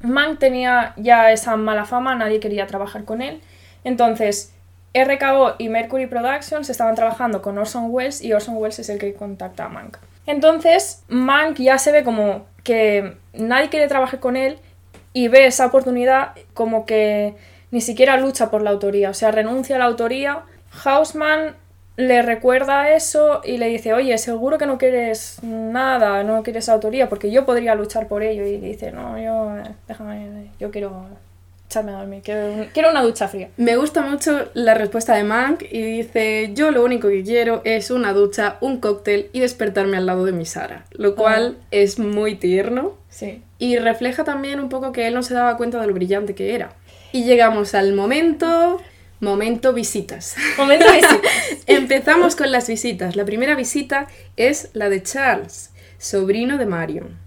[0.01, 3.41] Mank tenía ya esa mala fama, nadie quería trabajar con él.
[3.85, 4.51] Entonces,
[4.93, 9.13] RKO y Mercury Productions estaban trabajando con Orson Welles y Orson Welles es el que
[9.13, 9.97] contacta a Mank.
[10.25, 14.57] Entonces, Mank ya se ve como que nadie quiere trabajar con él
[15.13, 17.35] y ve esa oportunidad como que
[17.71, 20.43] ni siquiera lucha por la autoría, o sea, renuncia a la autoría.
[20.83, 21.55] Hausman
[21.97, 27.07] le recuerda eso y le dice, oye, seguro que no quieres nada, no quieres autoría,
[27.09, 28.45] porque yo podría luchar por ello.
[28.45, 29.51] Y le dice, no, yo,
[29.87, 31.05] déjame, yo quiero
[31.67, 33.49] echarme a dormir, quiero, quiero una ducha fría.
[33.57, 37.89] Me gusta mucho la respuesta de Mank y dice, yo lo único que quiero es
[37.91, 42.35] una ducha, un cóctel y despertarme al lado de mi Sara, lo cual es muy
[42.35, 43.41] tierno Sí.
[43.57, 46.53] y refleja también un poco que él no se daba cuenta de lo brillante que
[46.53, 46.73] era.
[47.13, 48.79] Y llegamos al momento,
[49.21, 50.35] momento visitas.
[50.57, 51.17] Momento de visita.
[51.67, 53.15] Empezamos con las visitas.
[53.15, 54.07] La primera visita
[54.37, 57.17] es la de Charles, sobrino de Marion.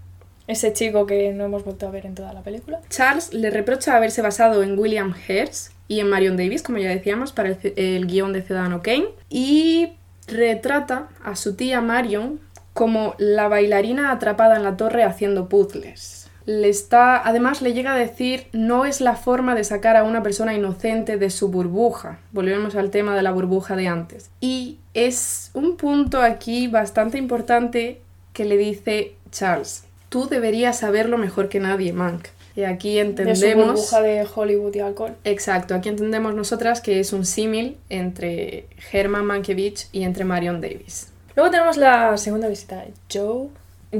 [0.47, 2.81] Ese chico que no hemos vuelto a ver en toda la película.
[2.89, 7.33] Charles le reprocha haberse basado en William Hearst y en Marion Davis, como ya decíamos,
[7.33, 9.93] para el, el guion de Ciudadano Kane, y
[10.27, 12.39] retrata a su tía Marion
[12.73, 16.18] como la bailarina atrapada en la torre haciendo puzzles.
[16.51, 20.23] Le está, además le llega a decir, no es la forma de sacar a una
[20.23, 22.17] persona inocente de su burbuja.
[22.31, 24.31] Volvemos al tema de la burbuja de antes.
[24.41, 28.01] Y es un punto aquí bastante importante
[28.33, 32.29] que le dice Charles, tú deberías saberlo mejor que nadie, Mank.
[32.55, 33.67] Y aquí De su entendemos...
[33.67, 35.15] burbuja de Hollywood y alcohol.
[35.25, 41.11] Exacto, aquí entendemos nosotras que es un símil entre Herman Mankiewicz y entre Marion Davis.
[41.35, 42.85] Luego tenemos la segunda visita.
[43.13, 43.49] Joe.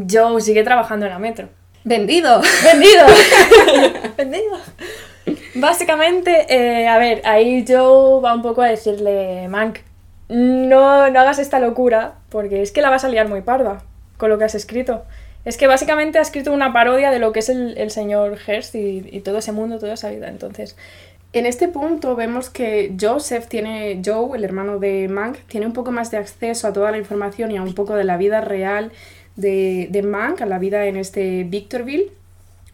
[0.09, 1.58] Joe sigue trabajando en la metro.
[1.83, 2.41] ¡Vendido!
[2.63, 3.05] ¡Vendido!
[4.17, 4.57] ¡Vendido!
[5.55, 9.79] Básicamente, eh, a ver, ahí Joe va un poco a decirle, Mank,
[10.29, 13.83] no, no hagas esta locura, porque es que la vas a liar muy parda
[14.17, 15.05] con lo que has escrito.
[15.45, 18.75] Es que básicamente ha escrito una parodia de lo que es el, el señor Hearst
[18.75, 20.27] y, y todo ese mundo, toda esa vida.
[20.29, 20.75] Entonces,
[21.31, 25.91] En este punto vemos que Joseph tiene, Joe, el hermano de Mank, tiene un poco
[25.91, 28.91] más de acceso a toda la información y a un poco de la vida real
[29.39, 32.11] de, de Mank, a la vida en este Victorville,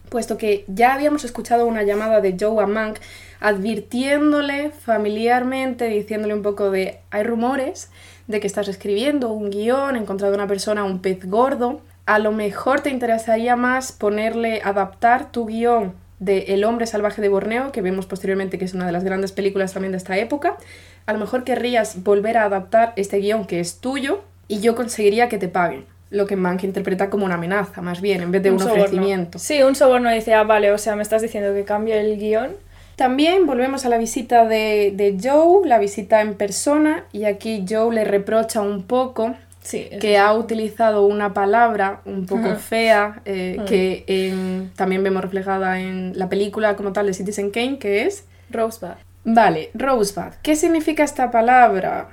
[0.08, 2.98] puesto que ya habíamos escuchado una llamada de Joe a Mank
[3.40, 7.90] advirtiéndole familiarmente, diciéndole un poco de, hay rumores
[8.26, 12.80] de que estás escribiendo un guion, encontrado una persona, un pez gordo, a lo mejor
[12.80, 18.06] te interesaría más ponerle, adaptar tu guion de El hombre salvaje de Borneo, que vemos
[18.06, 20.56] posteriormente que es una de las grandes películas también de esta época.
[21.04, 25.28] A lo mejor querrías volver a adaptar este guion que es tuyo y yo conseguiría
[25.28, 25.84] que te paguen.
[26.10, 29.38] Lo que Mank interpreta como una amenaza, más bien, en vez de un, ofrecimiento.
[29.38, 32.50] Sí, un soborno dice, ah, vale, o sea, me estás diciendo que cambie el guion.
[32.94, 37.94] También volvemos a la visita de, de Joe, la visita en persona, y aquí Joe
[37.94, 43.66] le reprocha un poco Sí, que ha utilizado una palabra un poco fea, eh, Ujú.
[43.66, 48.24] que en- también vemos reflejada en la película como tal de Citizen Kane, que es...
[48.48, 48.94] Rosebud.
[49.24, 50.34] Vale, Rosebud.
[50.42, 52.08] ¿Qué significa esta palabra?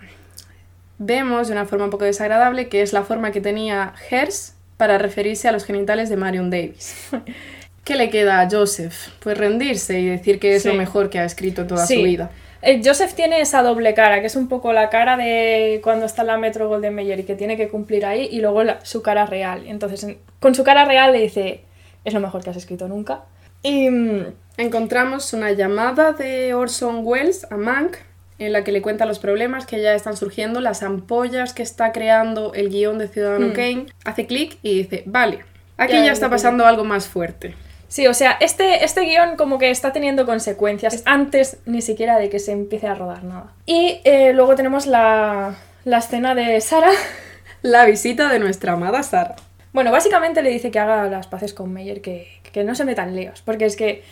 [0.97, 4.97] Vemos de una forma un poco desagradable que es la forma que tenía Hers para
[4.97, 7.09] referirse a los genitales de Marion Davis.
[7.83, 8.95] ¿Qué le queda a Joseph?
[9.19, 11.95] Pues rendirse y decir que es lo mejor que ha escrito toda Sí.
[11.97, 12.31] su vida.
[12.61, 16.21] Eh, Joseph tiene esa doble cara, que es un poco la cara de cuando está
[16.21, 19.01] en la Metro Golden Mayer y que tiene que cumplir ahí, y luego la- su
[19.01, 19.63] cara real.
[19.67, 21.59] Entonces, en- con su cara real le dice,
[22.05, 23.23] es lo mejor que has escrito nunca.
[23.63, 24.25] Y mm,
[24.55, 27.97] Encontramos una llamada de Orson Welles a Mank
[28.39, 31.91] en la que le cuenta los problemas que ya están surgiendo, las ampollas que está
[31.91, 33.53] creando el guion de Ciudadano Hmm.
[33.53, 33.85] Kane.
[34.05, 35.39] Hace clic y dice, vale,
[35.77, 37.55] aquí Ya está pasando algo más fuerte.
[37.87, 42.29] sí, o sea, este, este guion como que está teniendo consecuencias antes ni siquiera de
[42.29, 43.53] que se empiece a rodar nada.
[43.65, 45.55] Y eh, luego tenemos la,
[45.85, 46.89] la escena de Sara.
[47.61, 49.35] La visita de nuestra amada Sara.
[49.71, 53.03] Bueno, básicamente le dice que haga las paces con Meyer, que, que no se meta
[53.03, 54.03] en líos, porque es que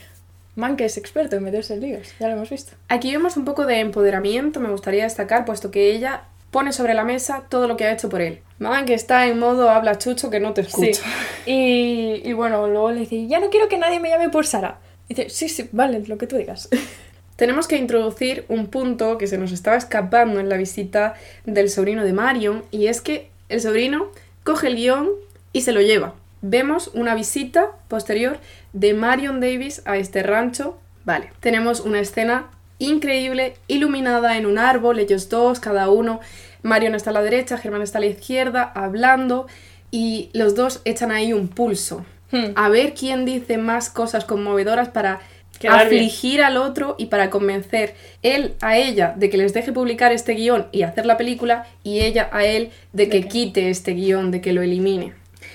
[0.55, 2.73] Mank es experto en meterse en líos, ya lo hemos visto.
[2.89, 7.05] Aquí vemos un poco de empoderamiento, me gustaría destacar, puesto que ella pone sobre la
[7.05, 8.41] mesa todo lo que ha hecho por él.
[8.59, 11.01] Mank está en modo habla chucho que no te escucho.
[11.45, 11.51] Sí.
[11.51, 14.79] Y, y bueno, luego le dice, ya no quiero que nadie me llame por Sara.
[15.07, 16.69] Y dice, sí, sí, vale, lo que tú digas.
[17.37, 22.03] Tenemos que introducir un punto que se nos estaba escapando en la visita del sobrino
[22.03, 24.11] de Marion, y es que el sobrino
[24.43, 25.09] coge el guion
[25.53, 26.13] y se lo lleva.
[26.41, 28.39] Vemos una visita posterior
[28.73, 30.77] de Marion Davis a este rancho.
[31.05, 32.47] Vale, tenemos una escena
[32.79, 36.19] increíble, iluminada en un árbol, ellos dos, cada uno.
[36.63, 39.47] Marion está a la derecha, Germán está a la izquierda, hablando,
[39.91, 42.05] y los dos echan ahí un pulso.
[42.31, 42.51] Hmm.
[42.55, 45.19] A ver quién dice más cosas conmovedoras para
[45.59, 46.01] Quedar bien.
[46.01, 50.33] afligir al otro y para convencer él a ella de que les deje publicar este
[50.33, 54.31] guion y hacer la película y ella a él de que que- quite este guion,
[54.31, 55.13] de que lo elimine.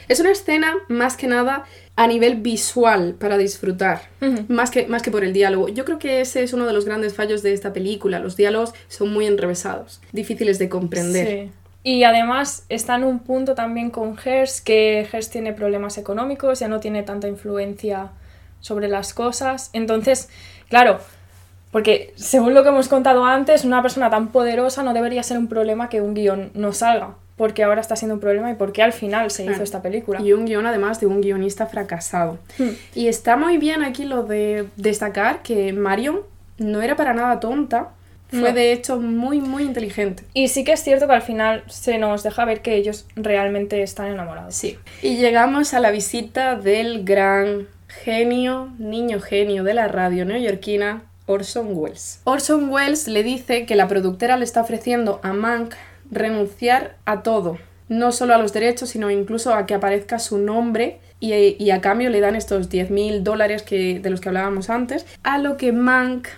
[0.08, 1.64] Es una escena más que nada
[1.96, 4.02] a nivel visual para disfrutar,
[4.48, 5.68] más, que, más que por el diálogo.
[5.68, 8.18] Yo creo que ese es uno de los grandes fallos de esta película.
[8.18, 11.28] Los diálogos son muy enrevesados, difíciles de comprender.
[11.28, 11.52] Sí.
[11.82, 16.68] Y además está en un punto también con Hearst, que Hearst tiene problemas económicos, ya
[16.68, 18.10] no tiene tanta influencia
[18.60, 19.70] sobre las cosas.
[19.72, 20.28] Entonces,
[20.68, 20.98] claro,
[21.70, 25.46] porque según lo que hemos contado antes, una persona tan poderosa no debería ser un
[25.46, 27.14] problema que un guion no salga.
[27.36, 30.20] Porque ahora está siendo un problema y porque al final se hizo esta película.
[30.22, 32.38] Y un guion además de un guionista fracasado.
[32.58, 32.70] Hmm.
[32.94, 36.20] Y está muy bien aquí lo de destacar que Marion
[36.58, 37.90] no era para nada tonta,
[38.30, 38.52] fue No.
[38.52, 40.24] de hecho muy muy inteligente.
[40.32, 43.82] Y sí que es cierto que al final se nos deja ver que ellos realmente
[43.82, 44.54] están enamorados.
[44.54, 44.78] Sí.
[45.02, 51.68] Y llegamos a la visita del gran genio, niño genio de la radio neoyorquina, Orson
[51.72, 52.20] Welles.
[52.24, 55.74] Orson Welles le dice que la productora le está ofreciendo a Mank
[56.10, 61.00] renunciar a todo, no solo a los derechos, sino incluso a que aparezca su nombre
[61.20, 65.06] y, y a cambio le dan estos 10.000 dólares que, de los que hablábamos antes,
[65.22, 66.28] a lo que Mank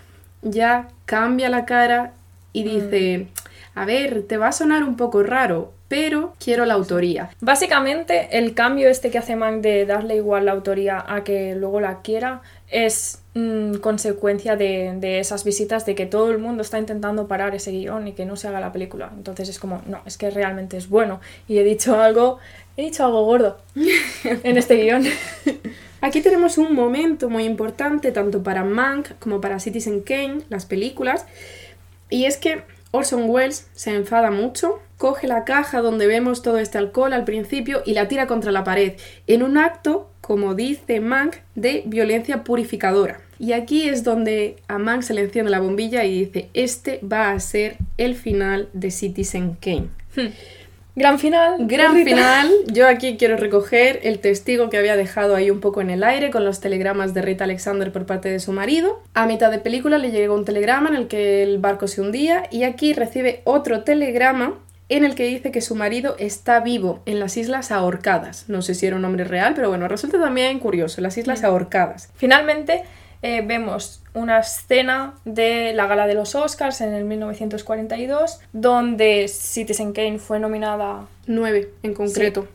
[0.43, 2.13] ya cambia la cara
[2.53, 3.29] y dice,
[3.75, 7.31] a ver, te va a sonar un poco raro, pero quiero la autoría.
[7.41, 11.81] Básicamente, el cambio este que hace Mank de darle igual la autoría a que luego
[11.81, 16.79] la quiera es mm, consecuencia de, de esas visitas de que todo el mundo está
[16.79, 19.13] intentando parar ese guion y que no se haga la película.
[19.17, 21.21] Entonces es como, no, es que realmente es bueno.
[21.47, 22.39] Y he dicho algo,
[22.77, 23.59] he dicho algo gordo
[24.25, 25.05] en este guion.
[26.01, 31.27] Aquí tenemos un momento muy importante tanto para Mank como para Citizen Kane, las películas,
[32.09, 36.79] y es que Orson Welles se enfada mucho, coge la caja donde vemos todo este
[36.79, 38.95] alcohol al principio y la tira contra la pared,
[39.27, 43.21] en un acto, como dice Mank, de violencia purificadora.
[43.39, 47.31] Y aquí es donde a Mank se le enciende la bombilla y dice, este va
[47.31, 49.89] a ser el final de Citizen Kane.
[50.99, 51.55] Gran final.
[51.61, 52.11] Gran Rita.
[52.11, 52.51] final.
[52.67, 56.31] Yo aquí quiero recoger el testigo que había dejado ahí un poco en el aire
[56.31, 59.01] con los telegramas de Rita Alexander por parte de su marido.
[59.15, 62.49] A mitad de película le llegó un telegrama en el que el barco se hundía
[62.51, 67.21] y aquí recibe otro telegrama en el que dice que su marido está vivo en
[67.21, 68.47] las Islas Ahorcadas.
[68.49, 72.11] No sé si era un nombre real, pero bueno, resulta también curioso, las Islas Ahorcadas.
[72.17, 72.83] Finalmente,
[73.23, 79.93] eh, vemos una escena de la gala de los Oscars en el 1942, donde Citizen
[79.93, 82.49] Kane fue nominada Nueve en concreto.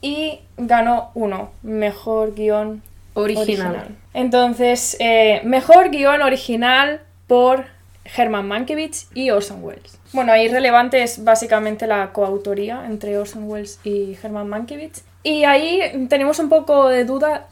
[0.00, 2.82] y ganó uno, mejor guion
[3.16, 3.96] Original.
[4.12, 7.64] Entonces, eh, mejor guion original por
[8.04, 9.98] Herman Mankiewicz y Orson Welles.
[10.12, 15.02] Bueno, ahí relevante es básicamente la coautoría entre Orson Welles y Herman Mankiewicz.
[15.22, 17.48] Y ahí tenemos un poco de duda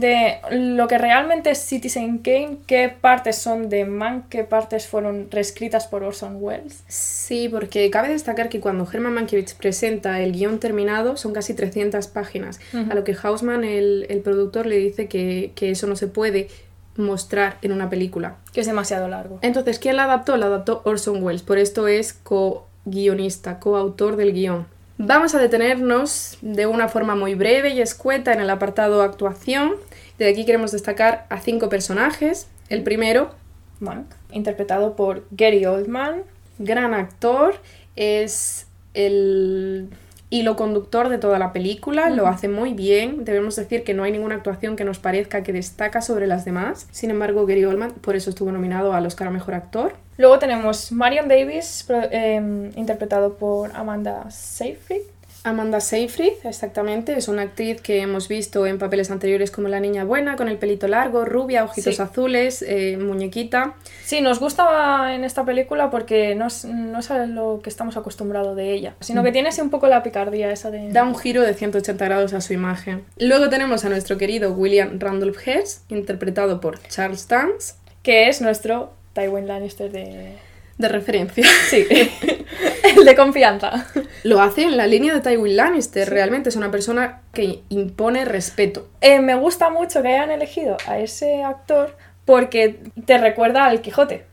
[0.00, 5.30] de lo que realmente es Citizen Kane, qué partes son de Mann, qué partes fueron
[5.30, 6.82] reescritas por Orson Welles.
[6.88, 12.06] Sí, porque cabe destacar que cuando Herman Mankiewicz presenta el guion terminado son casi 300
[12.08, 16.06] páginas, a lo que Hausman, el, el productor, le dice que, que eso no se
[16.06, 16.48] puede
[16.96, 18.36] mostrar en una película.
[18.52, 19.38] Que es demasiado largo.
[19.42, 20.36] Entonces, ¿quién la adaptó?
[20.36, 24.66] La adaptó Orson Welles, por esto es co-guionista, coautor del guion.
[25.00, 29.76] Vamos a detenernos de una forma muy breve y escueta en el apartado actuación.
[30.18, 32.48] De aquí queremos destacar a cinco personajes.
[32.68, 33.30] El primero,
[33.78, 36.24] Mank, interpretado por Gary Oldman.
[36.58, 37.60] gran actor,
[37.94, 39.88] es el
[40.30, 43.24] hilo conductor de toda la película, lo hace muy bien.
[43.24, 46.86] Debemos decir que no hay ninguna actuación que nos parezca que destaca sobre las demás.
[46.90, 49.94] Sin embargo, Gary Oldman por eso estuvo nominado al Oscar a Mejor Actor.
[50.18, 55.02] Luego tenemos Marion Davis, em, interpretado por Amanda Seyfried.
[55.48, 60.04] Amanda Seyfried, exactamente, es una actriz que hemos visto en papeles anteriores como La Niña
[60.04, 62.02] Buena, con el pelito largo, rubia, ojitos Sí.
[62.02, 63.74] azules, eh, muñequita.
[64.04, 67.96] Sí, nos gusta en esta película porque no es, no es a lo que estamos
[67.96, 70.90] acostumbrados de ella, sino que tiene así un poco la picardía esa de...
[70.92, 73.04] Da un giro de 180 grados a su imagen.
[73.18, 78.92] Luego tenemos a nuestro querido William Randolph Hearst, interpretado por Charles Dance, que es nuestro
[79.14, 80.34] Tywin Lannister de...
[80.78, 81.44] de referencia.
[81.68, 81.84] Sí,
[82.96, 83.86] el de confianza.
[84.24, 88.88] Lo hace en la línea de Tywin Lannister, realmente es una persona que impone respeto.
[89.00, 94.24] Eh, me gusta mucho que hayan elegido a ese actor porque te recuerda al Quijote.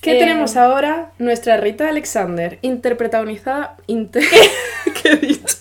[0.00, 1.12] ¿Qué Eh, tenemos ahora?
[1.18, 3.76] Nuestra Rita Alexander, interprotagonizada...
[3.86, 4.22] Inter...
[5.02, 5.56] ¿Qué he dicho?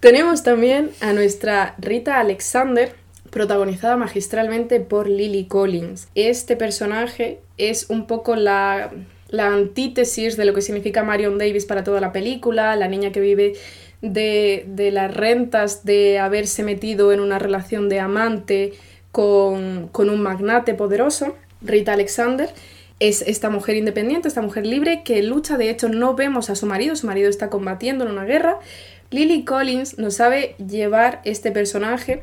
[0.00, 2.94] tenemos también a nuestra Rita Alexander,
[3.30, 6.08] protagonizada magistralmente por Lily Collins.
[6.14, 8.90] Este personaje es un poco la,
[9.28, 13.20] la antítesis de lo que significa Marion Davis para toda la película, la niña que
[13.20, 13.54] vive
[14.02, 18.74] de, de las rentas de haberse metido en una relación de amante
[19.12, 21.36] con, con un magnate poderoso.
[21.62, 22.50] Rita Alexander
[23.00, 26.66] es esta mujer independiente, esta mujer libre que lucha, de hecho no vemos a su
[26.66, 28.58] marido, su marido está combatiendo en una guerra.
[29.10, 32.22] Lily Collins nos sabe llevar este personaje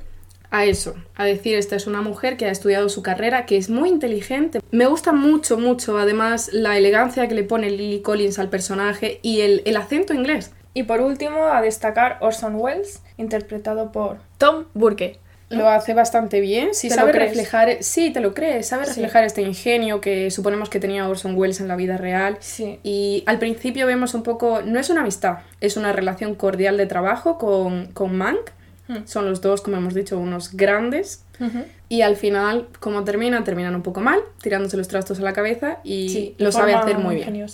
[0.54, 3.72] a eso, a decir, esta es una mujer que ha estudiado su carrera, que es
[3.72, 4.60] muy inteligente.
[4.70, 9.41] Me gusta mucho, mucho, además, la elegancia que le pone Lily Collins al personaje y
[9.41, 10.51] el, el acento inglés.
[10.76, 15.20] Y por último, a destacar Orson Welles, interpretado por Tom Burke.
[15.49, 18.91] Lo hace bastante bien, sí ¿Te lo sabe reflejar, sí, te lo crees, sabe Sí.
[18.91, 22.38] reflejar este ingenio que suponemos que tenía Orson Welles en la vida real.
[22.39, 22.80] Sí.
[22.84, 26.86] Y al principio vemos un poco, no es una amistad, es una relación cordial de
[26.86, 28.51] trabajo con, con Mank.
[28.88, 29.06] Hmm.
[29.06, 31.24] Son los dos, como hemos dicho, unos grandes.
[31.90, 35.80] Y al final, como terminan, terminan un poco mal, tirándose los trastos a la cabeza
[35.84, 37.46] y Sí, lo sabe hacer muy bien.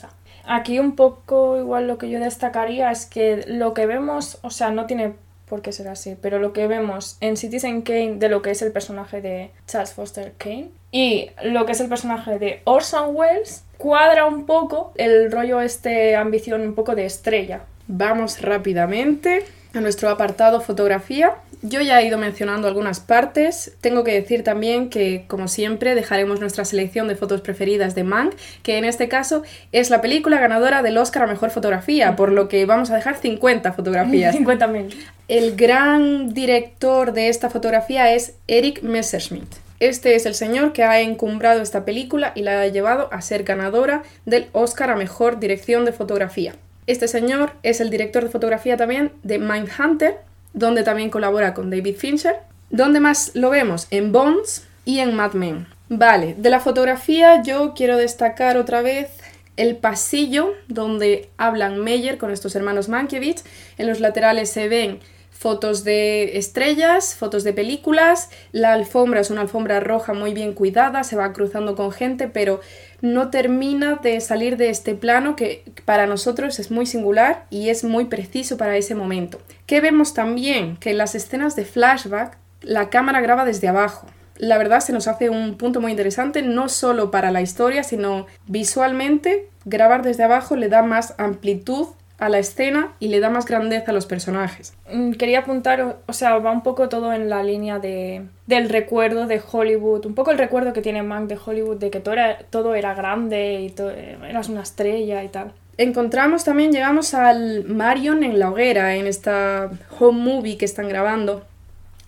[0.46, 4.72] Aquí un poco igual lo que yo destacaría es que lo que vemos, o sea,
[4.72, 5.14] no tiene
[5.50, 8.62] por qué ser así, pero lo que vemos en Citizen Kane de lo que es
[8.62, 13.64] el personaje de Charles Foster Kane y lo que es el personaje de Orson Welles
[13.78, 17.62] cuadra un poco el rollo este ambición un poco de estrella.
[17.88, 21.36] Vamos rápidamente a nuestro apartado fotografía.
[21.62, 23.74] Yo ya he ido mencionando algunas partes.
[23.82, 28.34] Tengo que decir también que, como siempre, dejaremos nuestra selección de fotos preferidas de Mank,
[28.64, 32.48] que en este caso es la película ganadora del Oscar a Mejor Fotografía, por lo
[32.48, 34.36] que vamos a dejar 50 fotografías.
[34.40, 34.96] 50.000.
[35.28, 39.48] El gran director de esta fotografía es Eric Messerschmidt.
[39.80, 43.44] Este es el señor que ha encumbrado esta película y la ha llevado a ser
[43.44, 46.56] ganadora del Oscar a Mejor Dirección de Fotografía.
[46.90, 50.18] Este señor es el director de fotografía también de Mindhunter,
[50.54, 52.38] donde también colabora con David Fincher.
[52.72, 53.86] ¿Dónde más lo vemos?
[53.92, 55.68] En Bones y en Mad Men.
[55.90, 59.12] Vale, de la fotografía yo quiero destacar otra vez
[59.56, 63.44] el pasillo donde hablan Meyer con estos hermanos Mankiewicz.
[63.78, 65.00] En los laterales se ven
[65.40, 68.30] fotos de estrellas, fotos de películas.
[68.52, 72.60] La alfombra es una alfombra roja muy bien cuidada, se va cruzando con gente, pero
[73.00, 77.86] no termina de salir de este plano que para nosotros es muy singular y es
[77.86, 79.40] muy preciso para ese momento.
[79.66, 80.76] ¿Qué vemos también?
[80.76, 84.08] Que en las escenas de flashback la cámara graba desde abajo.
[84.36, 88.28] La verdad se nos hace un punto muy interesante, no solo para la historia, sino
[88.48, 91.88] visualmente grabar desde abajo le da más amplitud
[92.20, 94.74] a la escena y le da más grandeza a los personajes.
[94.94, 99.26] Mm, Quería apuntar, o- sea, va un poco todo en la línea de, del recuerdo
[99.26, 102.40] de Hollywood, un poco el recuerdo que tiene Mank de Hollywood, de que todo era,
[102.50, 105.54] todo era grande y eh, eras una estrella y tal.
[105.78, 111.46] Encontramos también, llegamos al Marion en la hoguera, en esta home movie que están grabando.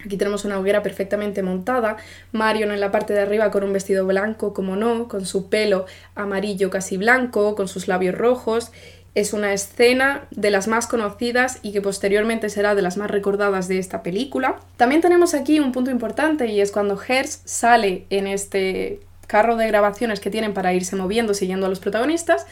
[0.04, 1.96] Aquí tenemos una hoguera perfectamente montada,
[2.34, 5.86] Marion en la parte de arriba con un vestido blanco, como no, con su pelo
[6.16, 8.72] amarillo casi blanco, con sus labios rojos.
[9.14, 13.68] Es una escena de las más conocidas y que posteriormente será de las más recordadas
[13.68, 14.60] de esta película.
[14.78, 19.68] También tenemos aquí un punto importante y es cuando Hearst sale en este carro de
[19.68, 22.46] grabaciones que tienen para irse moviendo siguiendo a los protagonistas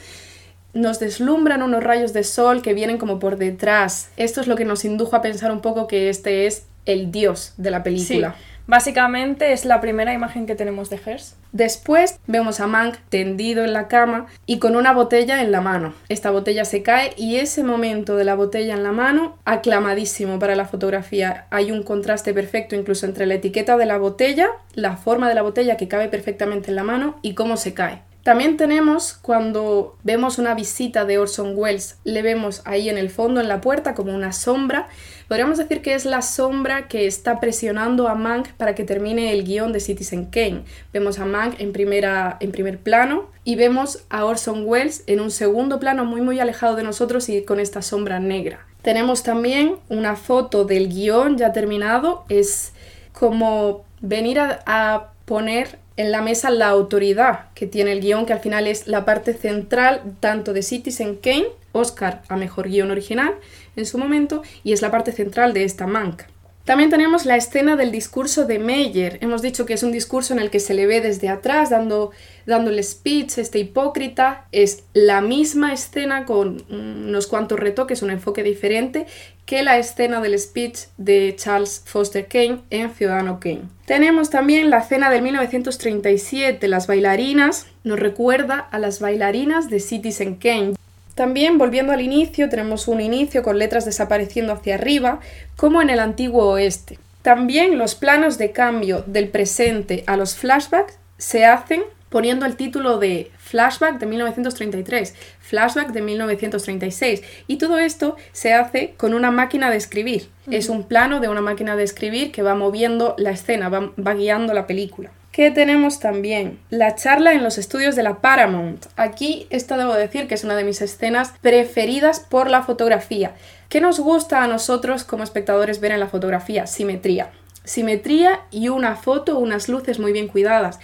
[0.73, 4.09] nos deslumbran unos rayos de sol que vienen como por detrás.
[4.17, 7.53] Esto es lo que nos indujo a pensar un poco que este es el dios
[7.57, 8.35] de la película.
[8.37, 11.35] Sí, básicamente es la primera imagen que tenemos de Hearst.
[11.51, 15.95] Después vemos a Mank tendido en la cama y con una botella en la mano.
[16.07, 20.55] Esta botella se cae y ese momento de la botella en la mano, aclamadísimo para
[20.55, 21.47] la fotografía.
[21.49, 25.41] Hay un contraste perfecto incluso entre la etiqueta de la botella, la forma de la
[25.41, 28.03] botella que cabe perfectamente en la mano y cómo se cae.
[28.23, 33.39] También tenemos cuando vemos una visita de Orson Welles, le vemos ahí en el fondo,
[33.39, 34.89] en la puerta, como una sombra.
[35.29, 39.43] Podríamos decir que es la sombra que está presionando a Mank para que termine el
[39.43, 40.63] guion de Citizen Kane.
[40.91, 45.29] Vemos a Mank en, primera, en primer plano y vemos a Orson Welles en un
[45.29, 48.65] segundo plano muy muy alejado de nosotros y con esta sombra negra.
[48.81, 52.73] Tenemos también una foto del guion ya terminado, es
[53.13, 58.33] como venir a, a poner en la mesa la autoridad que tiene el guion, que
[58.33, 63.35] al final es la parte central tanto de Citizen Kane, Oscar a mejor guion original
[63.75, 66.23] en su momento, y es la parte central de esta Mank.
[66.69, 69.17] También tenemos la escena del discurso de Meyer.
[69.21, 72.11] Hemos dicho que es un discurso en el que se le ve desde atrás dando,
[72.45, 74.45] dando el speech, este hipócrita.
[74.51, 79.07] Es la misma escena con unos cuantos retoques, un enfoque diferente
[79.47, 83.63] que la escena del speech de Charles Foster Kane en Ciudadano Kane.
[83.87, 90.35] Tenemos también la escena del 1937, las bailarinas, nos recuerda a las bailarinas de Citizen
[90.35, 90.75] Kane.
[91.19, 95.19] También, volviendo al inicio, tenemos un inicio con letras desapareciendo hacia arriba,
[95.57, 96.97] como en el antiguo oeste.
[97.23, 102.99] También los planos de cambio del presente a los flashbacks se hacen poniendo el título
[102.99, 107.21] de Flashback de 1933, Flashback de 1936.
[107.47, 110.29] Y todo esto se hace con una máquina de escribir.
[110.49, 114.13] Es un plano de una máquina de escribir que va moviendo la escena, va, va
[114.13, 115.11] guiando la película.
[115.39, 116.59] ¿Qué tenemos también?
[116.69, 118.87] La charla en los estudios de la Paramount.
[118.97, 123.35] Aquí esta debo decir que es una de mis escenas preferidas por la fotografía.
[123.69, 126.67] ¿Qué nos gusta a nosotros como espectadores ver en la fotografía?
[126.67, 127.31] Simetría.
[127.63, 130.77] Simetría y una foto, unas luces muy bien cuidadas.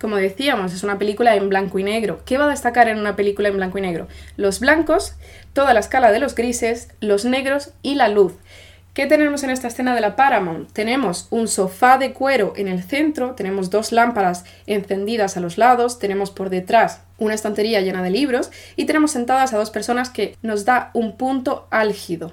[0.00, 2.22] Como decíamos, es una película en blanco y negro.
[2.24, 4.08] ¿Qué va a destacar en una película en blanco y negro?
[4.36, 5.14] Los blancos,
[5.52, 8.32] toda la escala de los grises, los negros y la luz.
[8.94, 10.70] ¿Qué tenemos en esta escena de la Paramount?
[10.70, 15.98] Tenemos un sofá de cuero en el centro, tenemos dos lámparas encendidas a los lados,
[15.98, 20.36] tenemos por detrás una estantería llena de libros y tenemos sentadas a dos personas que
[20.42, 22.32] nos da un punto álgido.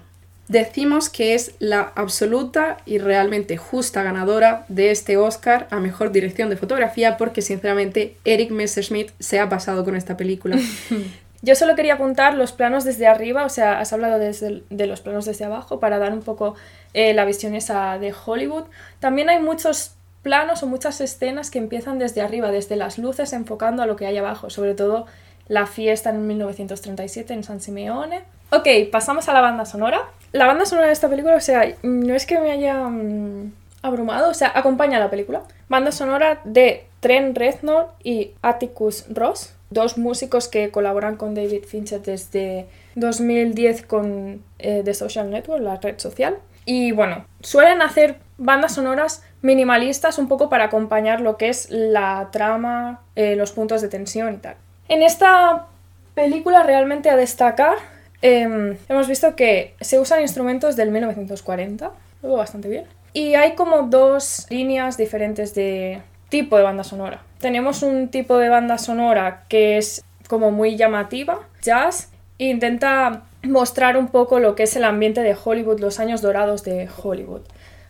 [0.50, 6.50] Decimos que es la absoluta y realmente justa ganadora de este Oscar a Mejor Dirección
[6.50, 10.60] de Fotografía porque sinceramente Eric Messerschmidt se ha pasado con esta película.
[11.42, 15.26] Yo solo quería apuntar los planos desde arriba, o sea, has hablado de los planos
[15.26, 16.56] desde abajo para dar un poco
[16.94, 18.66] eh, la visión esa de Hollywood.
[19.00, 23.82] También hay muchos planos o muchas escenas que empiezan desde arriba, desde las luces enfocando
[23.84, 25.06] a lo que hay abajo, sobre todo
[25.48, 28.24] la fiesta en 1937 en San Simeone.
[28.52, 30.02] Ok, pasamos a la banda sonora.
[30.32, 34.30] La banda sonora de esta película, o sea, no es que me haya mm, abrumado,
[34.30, 35.44] o sea, acompaña a la película.
[35.70, 42.02] Banda sonora de Trent Reznor y Atticus Ross, dos músicos que colaboran con David Fincher
[42.02, 46.38] desde 2010 con eh, The Social Network, la red social.
[46.66, 52.30] Y bueno, suelen hacer bandas sonoras minimalistas un poco para acompañar lo que es la
[52.32, 54.56] trama, eh, los puntos de tensión y tal.
[54.88, 55.68] En esta
[56.14, 57.76] película realmente a destacar,
[58.22, 61.92] eh, hemos visto que se usan instrumentos del 1940,
[62.22, 62.86] luego bastante bien.
[63.14, 67.22] Y hay como dos líneas diferentes de tipo de banda sonora.
[67.40, 73.98] Tenemos un tipo de banda sonora que es como muy llamativa, jazz, e intenta mostrar
[73.98, 77.42] un poco lo que es el ambiente de Hollywood, los años dorados de Hollywood.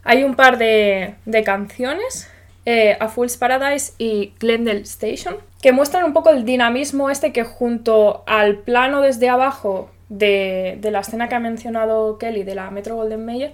[0.03, 2.29] Hay un par de, de canciones,
[2.65, 7.43] eh, A Fool's Paradise y Glendale Station, que muestran un poco el dinamismo este que
[7.43, 12.71] junto al plano desde abajo de, de la escena que ha mencionado Kelly de la
[12.71, 13.53] Metro Golden Mayer,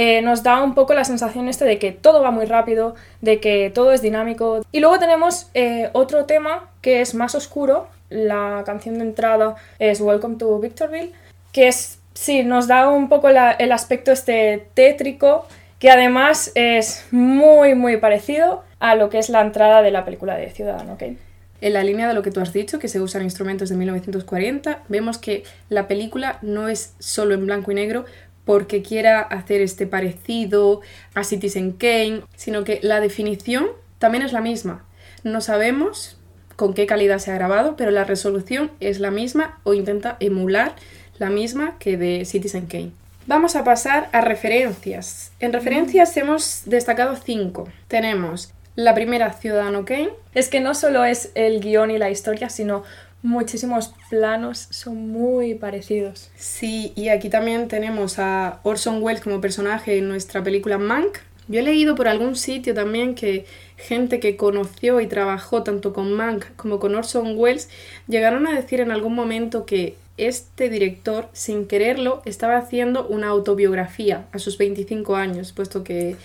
[0.00, 3.72] eh, nos da un poco la sensación de que todo va muy rápido, de que
[3.74, 4.64] todo es dinámico.
[4.70, 10.00] Y luego tenemos eh, otro tema que es más oscuro, la canción de entrada es
[10.00, 11.10] Welcome to Victorville,
[11.50, 15.48] que es, sí, nos da un poco el aspecto este tétrico,
[15.80, 20.36] que además es muy, muy parecido a lo que es la entrada de la película
[20.36, 21.16] de Ciudadano Kane.
[21.60, 24.84] En la línea de lo que tú has dicho, que se usan instrumentos de 1940,
[24.86, 28.04] vemos que la película no es solo en blanco y negro
[28.48, 30.80] porque quiera hacer este parecido
[31.12, 33.66] a Citizen Kane, sino que la definición
[33.98, 34.86] también es la misma.
[35.22, 36.16] No sabemos
[36.56, 40.76] con qué calidad se ha grabado, pero la resolución es la misma o intenta emular
[41.18, 42.92] la misma que de Citizen Kane.
[43.26, 45.30] Vamos a pasar a referencias.
[45.40, 47.68] En referencias hemos destacado cinco.
[47.86, 52.48] Tenemos la primera, Ciudadano Kane, Es que no solo es el guion y la historia,
[52.48, 52.84] sino
[53.22, 56.30] muchísimos planos son muy parecidos.
[56.36, 61.18] Sí, y aquí también tenemos a Orson Welles como personaje en nuestra película Mank.
[61.48, 63.46] Yo he leído por algún sitio también que
[63.76, 67.70] gente que conoció y trabajó tanto con Mank como con Orson Welles
[68.06, 74.26] llegaron a decir en algún momento que este director, sin quererlo, estaba haciendo una autobiografía
[74.32, 76.16] a sus 25 años, puesto que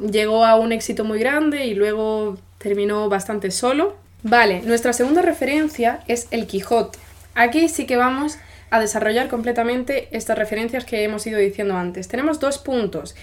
[0.00, 3.96] llegó a un éxito muy grande y luego terminó bastante solo.
[4.26, 6.98] Vale, nuestra segunda referencia es El Quijote.
[7.34, 8.38] Aquí sí que vamos
[8.70, 12.08] a desarrollar completamente estas referencias que hemos ido diciendo antes.
[12.08, 13.14] Tenemos dos puntos.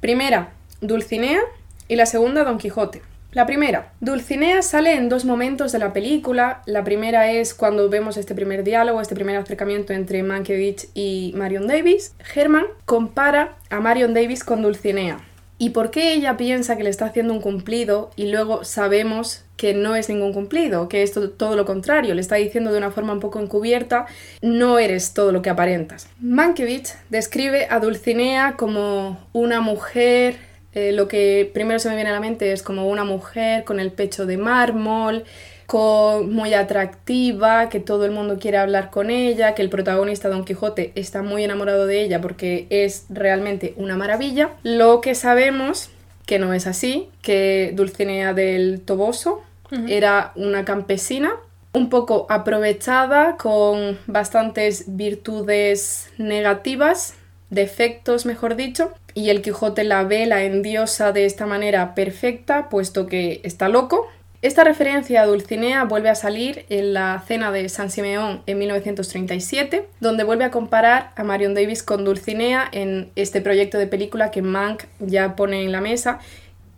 [0.00, 0.50] Primera,
[0.80, 1.38] Dulcinea
[1.86, 3.02] y la segunda, Don Quijote.
[3.30, 6.62] La primera, Dulcinea sale en dos momentos de la película.
[6.66, 11.68] La primera es cuando vemos este primer diálogo, este primer acercamiento entre Mankiewicz y Marion
[11.68, 12.16] Davis.
[12.34, 15.20] Herman compara a Marion Davis con Dulcinea.
[15.60, 19.74] ¿Y por qué ella piensa que le está haciendo un cumplido y luego sabemos que
[19.74, 22.14] no es ningún cumplido, que es to- todo lo contrario?
[22.14, 24.06] Le está diciendo de una forma un poco encubierta,
[24.40, 26.08] no eres todo lo que aparentas.
[26.20, 30.36] Mankiewicz describe a Dulcinea como una mujer,
[30.74, 33.80] eh, lo que primero se me viene a la mente es como una mujer con
[33.80, 35.24] el pecho de mármol,
[35.68, 40.46] con, muy atractiva, que todo el mundo quiere hablar con ella, que el protagonista Don
[40.46, 44.52] Quijote está muy enamorado de ella porque es realmente una maravilla.
[44.62, 45.90] Lo que sabemos
[46.24, 49.42] que no es así, que Dulcinea del Toboso
[49.86, 51.32] era una campesina
[51.74, 57.12] un poco aprovechada con bastantes virtudes negativas,
[57.50, 63.06] defectos mejor dicho, y el Quijote la ve, la endiosa de esta manera perfecta, puesto
[63.06, 64.06] que está loco.
[64.40, 69.88] Esta referencia a Dulcinea vuelve a salir en la cena de San Simeón en 1937,
[69.98, 74.40] donde vuelve a comparar a Marion Davis con Dulcinea en este proyecto de película que
[74.40, 76.20] Mank ya pone en la mesa.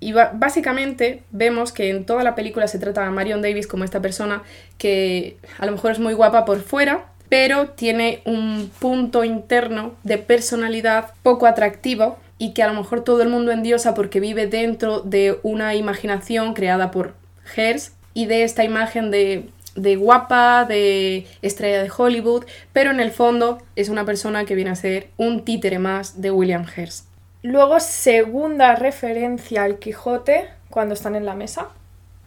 [0.00, 4.00] Y básicamente vemos que en toda la película se trata a Marion Davis como esta
[4.00, 4.42] persona
[4.78, 10.16] que a lo mejor es muy guapa por fuera, pero tiene un punto interno de
[10.16, 15.00] personalidad poco atractivo y que a lo mejor todo el mundo endiosa porque vive dentro
[15.00, 17.19] de una imaginación creada por
[17.56, 23.10] Hearst y de esta imagen de, de guapa, de estrella de Hollywood, pero en el
[23.12, 27.06] fondo es una persona que viene a ser un títere más de William Hearst.
[27.42, 31.68] Luego, segunda referencia al Quijote cuando están en la mesa.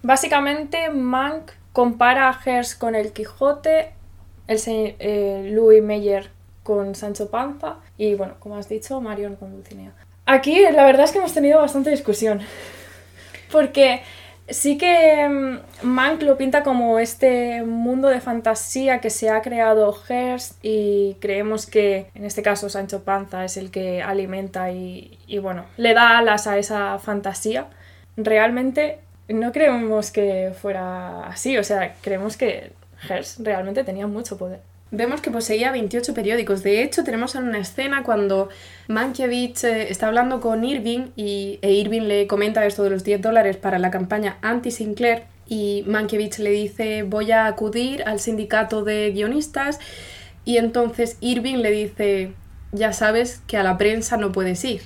[0.01, 3.91] Básicamente, Mank compara a Hearst con el Quijote,
[4.47, 6.29] el se- eh, Louis Meyer
[6.63, 9.91] con Sancho Panza y, bueno, como has dicho, Marion con Dulcinea.
[10.25, 12.41] Aquí la verdad es que hemos tenido bastante discusión.
[13.51, 14.01] Porque
[14.47, 19.95] sí que mm, Mank lo pinta como este mundo de fantasía que se ha creado
[20.07, 25.39] Hearst y creemos que en este caso Sancho Panza es el que alimenta y, y,
[25.39, 27.67] bueno, le da alas a esa fantasía.
[28.17, 32.73] Realmente no creemos que fuera así, o sea, creemos que
[33.07, 34.59] Hearst realmente tenía mucho poder.
[34.95, 36.61] Vemos que poseía 28 periódicos.
[36.61, 38.49] De hecho, tenemos en una escena cuando
[38.87, 43.19] Mankiewicz eh, está hablando con Irving y e Irving le comenta esto de los 10
[43.23, 49.11] dólares para la campaña anti-Sinclair y Mankiewicz le dice voy a acudir al sindicato de
[49.11, 49.79] guionistas
[50.45, 52.33] y entonces Irving le dice
[52.71, 54.83] ya sabes que a la prensa no puedes ir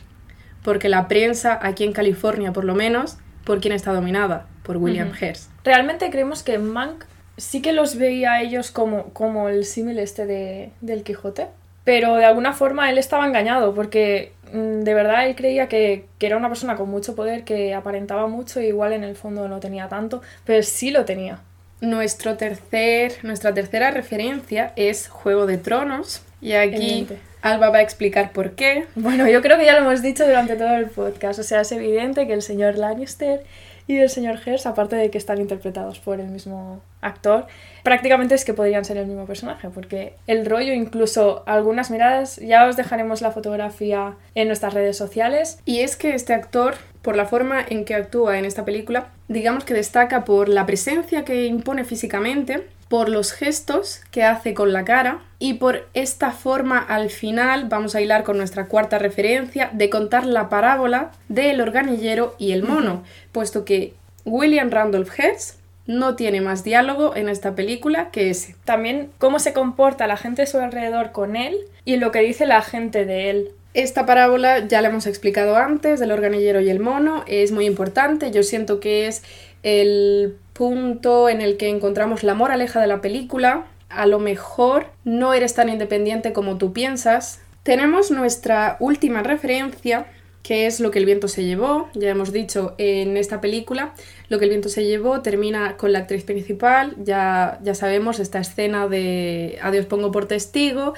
[0.63, 5.09] porque la prensa aquí en California por lo menos por quién está dominada por William
[5.09, 5.17] Ujú.
[5.25, 5.51] Hearst.
[5.65, 7.03] Realmente creemos que Mank
[7.37, 11.47] sí que los veía a ellos como, como el símil este de, del Quijote,
[11.83, 16.25] pero de alguna forma él estaba engañado porque mm, de verdad él creía que, que
[16.25, 19.59] era una persona con mucho poder, que aparentaba mucho y igual en el fondo no
[19.59, 21.39] tenía tanto, pero sí lo tenía.
[21.79, 26.23] Nuestro tercer, nuestra tercera referencia es Juego de Tronos.
[26.41, 27.07] Y aquí.
[27.41, 28.85] Alba va a explicar por qué.
[28.95, 31.71] Bueno, yo creo que ya lo hemos dicho durante todo el podcast, o sea, es
[31.71, 33.43] evidente que el señor Lannister
[33.87, 37.47] y el señor Hearst, aparte de que están interpretados por el mismo actor,
[37.83, 42.67] prácticamente es que podrían ser el mismo personaje, porque el rollo, incluso algunas miradas, ya
[42.67, 45.59] os dejaremos la fotografía en nuestras redes sociales.
[45.63, 49.63] Y es que este actor, por la forma en que actúa en esta película, digamos
[49.63, 54.85] que destaca por la presencia que impone físicamente por los gestos que hace con la
[54.85, 59.89] cara y por esta forma al final vamos a hilar con nuestra cuarta referencia de
[59.89, 63.93] contar la parábola del organillero y el mono, puesto que
[64.25, 68.55] William Randolph Hearst no tiene más diálogo en esta película que ese.
[68.65, 72.45] También cómo se comporta la gente a su alrededor con él y lo que dice
[72.45, 73.51] la gente de él.
[73.73, 78.31] Esta parábola ya la hemos explicado antes, del organillero y el mono, es muy importante,
[78.31, 79.23] yo siento que es
[79.63, 83.67] el punto en el que encontramos la moraleja de la película.
[83.89, 87.41] A lo mejor no eres tan independiente como tú piensas.
[87.61, 90.07] Tenemos nuestra última referencia,
[90.41, 91.89] que es lo que el viento se llevó.
[91.93, 93.93] Ya hemos dicho en esta película,
[94.29, 96.95] lo que el viento se llevó termina con la actriz principal.
[97.03, 100.95] Ya, ya sabemos esta escena de Adiós pongo por testigo,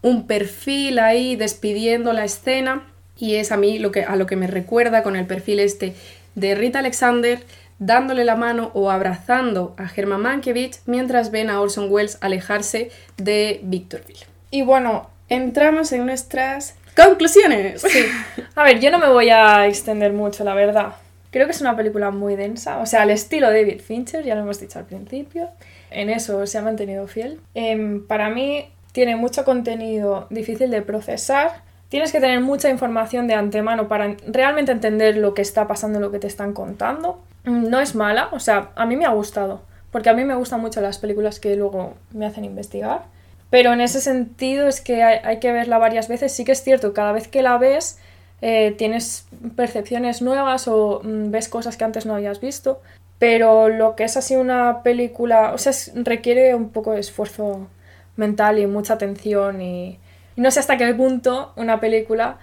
[0.00, 2.90] un perfil ahí despidiendo la escena.
[3.18, 5.94] Y es a mí lo que, a lo que me recuerda con el perfil este
[6.34, 7.40] de Rita Alexander
[7.78, 13.60] dándole la mano o abrazando a Herman Mankiewicz mientras ven a Orson Welles alejarse de
[13.62, 14.26] Victorville.
[14.50, 17.82] Y bueno, entramos en nuestras conclusiones.
[17.82, 18.06] Sí.
[18.54, 20.94] A ver, yo no me voy a extender mucho, la verdad.
[21.30, 24.42] Creo que es una película muy densa, o sea, al estilo David Fincher, ya lo
[24.42, 25.48] hemos dicho al principio.
[25.90, 27.40] En eso se ha mantenido fiel.
[27.54, 31.62] Em, para mí tiene mucho contenido difícil de procesar.
[31.88, 36.12] Tienes que tener mucha información de antemano para realmente entender lo que está pasando, lo
[36.12, 37.20] que te están contando.
[37.44, 40.60] No es mala, o sea, a mí me ha gustado, porque a mí me gustan
[40.60, 43.02] mucho las películas que luego me hacen investigar,
[43.50, 46.94] pero en ese sentido es que hay, que verla varias veces, sí que es cierto,
[46.94, 47.98] cada vez que la ves
[48.40, 49.26] eh, tienes
[49.56, 52.80] percepciones nuevas o mm, ves cosas que antes no habías visto,
[53.18, 57.68] pero lo que es así una película, o sea, requiere un poco de esfuerzo
[58.16, 59.98] mental y mucha atención y
[60.36, 62.38] no sé hasta qué punto una película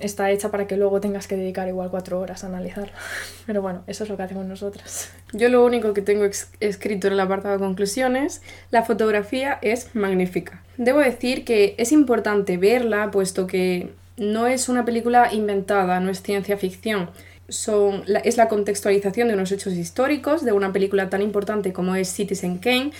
[0.00, 2.92] está hecha para que luego tengas que dedicar igual cuatro horas a analizarla.
[3.46, 5.10] Pero bueno, eso es lo que hacemos nosotras.
[5.32, 6.24] Yo lo único que tengo
[6.60, 10.62] escrito en el apartado de conclusiones, la fotografía es magnífica.
[10.76, 16.22] Debo decir que es importante verla, puesto que no es una película inventada, no es
[16.22, 17.10] ciencia ficción.
[17.48, 22.08] Son, es la contextualización de unos hechos históricos de una película tan importante como es
[22.08, 22.92] Citizen Kane.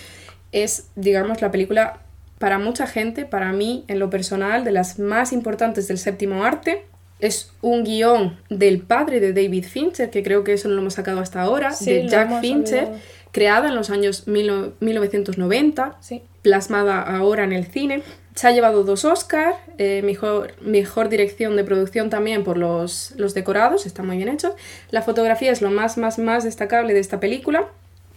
[0.51, 1.99] Es, digamos, la película
[2.39, 6.85] para mucha gente, para mí en lo personal, de las más importantes del séptimo arte.
[7.19, 10.95] Es un guion del padre de David Fincher, que creo que eso no lo hemos
[10.95, 12.89] sacado hasta ahora, de Jack Fincher,
[13.31, 15.97] creada en los años 1990,
[16.41, 18.03] plasmada ahora en el cine.
[18.35, 23.33] Se ha llevado dos Oscars, eh, mejor, mejor dirección de producción también por los, los
[23.33, 24.53] decorados, está muy bien hecho.
[24.91, 27.69] La fotografía es lo más, más, más destacable de esta película.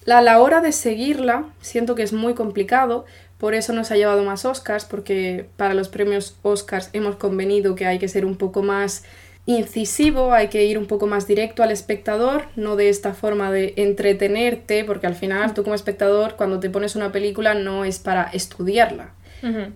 [0.08, 3.04] a la hora de seguirla, siento que es muy complicado
[3.38, 7.86] por eso nos ha llevado más Oscars, porque para los premios Oscars hemos convenido que
[7.86, 9.04] hay que ser un poco más
[9.46, 13.72] incisivo, hay que ir un poco más directo al espectador, no de esta forma de
[13.76, 18.24] entretenerte, porque al final tú como espectador cuando te pones una película no es para
[18.24, 19.14] estudiarla.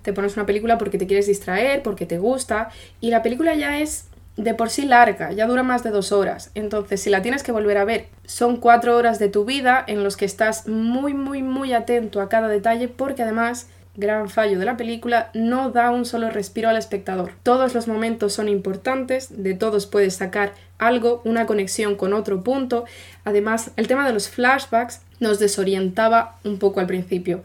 [0.02, 2.70] Te pones una película porque te quieres distraer, porque te gusta,
[3.00, 6.50] y la película ya es de por sí larga, ya dura más de dos horas.
[6.54, 10.02] Entonces, si la tienes que volver a ver, son cuatro horas de tu vida en
[10.02, 14.64] los que estás muy, muy, muy atento a cada detalle, porque además, gran fallo de
[14.64, 17.32] la película, no da un solo respiro al espectador.
[17.42, 22.84] Todos los momentos son importantes, de todos puedes sacar algo, una conexión con otro punto.
[23.24, 27.42] Además, el tema de los flashbacks nos desorientaba un poco al principio.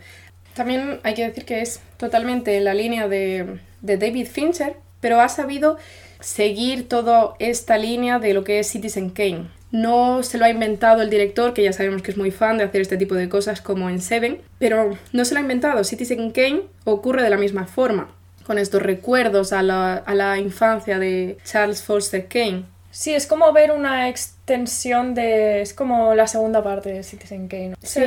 [0.53, 5.19] También hay que decir que es totalmente en la línea de, de David Fincher, pero
[5.21, 5.77] ha sabido
[6.19, 9.47] seguir toda esta línea de lo que es Citizen Kane.
[9.71, 12.63] No se lo ha inventado el director, que ya sabemos que es muy fan de
[12.63, 15.83] hacer este tipo de cosas como en Seven, pero no se lo ha inventado.
[15.83, 18.09] Citizen Kane ocurre de la misma forma,
[18.45, 22.63] con estos recuerdos a la, infancia de Charles Foster Kane.
[22.91, 25.61] Sí, es como ver una extensión de...
[25.61, 27.75] es como la segunda parte de Citizen Kane.
[27.81, 28.01] Sí.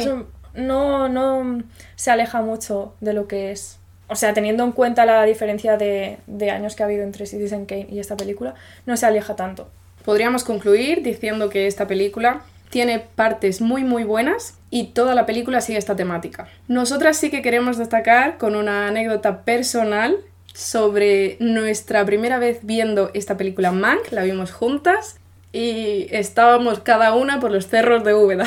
[0.54, 1.62] no, no
[1.94, 3.79] se aleja mucho de lo que es
[4.10, 6.18] o sea, teniendo en cuenta la diferencia de,
[6.52, 8.54] años que ha habido entre Citizen Kane y esta película,
[8.84, 9.70] no se aleja tanto.
[10.04, 15.60] Podríamos concluir diciendo que esta película tiene partes muy muy buenas y toda la película
[15.60, 16.48] sigue esta temática.
[16.66, 20.16] Nosotras sí que queremos destacar con una anécdota personal
[20.54, 25.19] sobre nuestra primera vez viendo esta película Mank, la vimos juntas
[25.52, 28.44] y estábamos cada una por los cerros de Úbeda.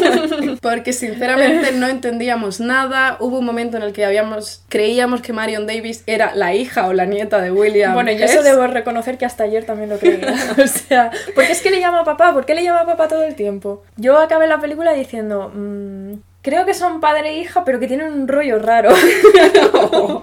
[0.62, 3.16] Porque sinceramente no entendíamos nada.
[3.18, 6.92] Hubo un momento en el que habíamos creíamos que Marion Davis era la hija o
[6.92, 7.94] la nieta de William.
[7.94, 10.34] Bueno, yo eso debo reconocer que hasta ayer también lo creía.
[10.62, 12.32] o sea, ¿por qué es que le llama papá?
[12.32, 13.82] ¿Por qué le llama papá todo el tiempo?
[13.96, 16.14] Yo acabé la película diciendo, mmm,
[16.46, 18.90] creo que son padre e hija, pero que tienen un rollo raro.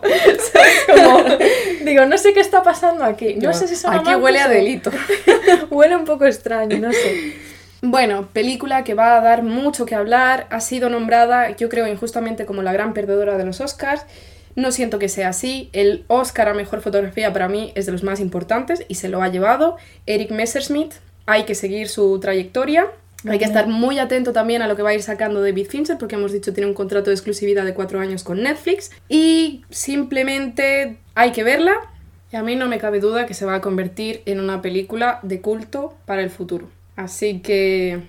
[1.83, 3.35] digo, no sé qué está pasando aquí.
[3.35, 4.89] No, sé si son Aquí huele a delito.
[5.69, 7.33] huele un poco extraño, no sé.
[7.81, 12.45] Bueno, película que va a dar mucho que hablar, ha sido nombrada, yo creo, injustamente
[12.45, 14.05] como la gran perdedora de los Oscars.
[14.55, 15.69] No siento que sea así.
[15.73, 19.21] El Oscar a Mejor Fotografía para mí es de los más importantes y se lo
[19.21, 19.75] ha llevado
[20.05, 20.93] Eric Messerschmidt.
[21.25, 22.87] Hay que seguir su trayectoria.
[23.27, 25.97] Hay que estar muy atento también a lo que va a ir sacando David Fincher,
[25.97, 28.91] porque hemos dicho tiene un contrato de exclusividad de cuatro años con Netflix.
[29.07, 31.75] Y simplemente hay que verla.
[32.31, 35.19] Y a mí no me cabe duda que se va a convertir en una película
[35.21, 36.67] de culto para el futuro.
[36.95, 38.01] Así que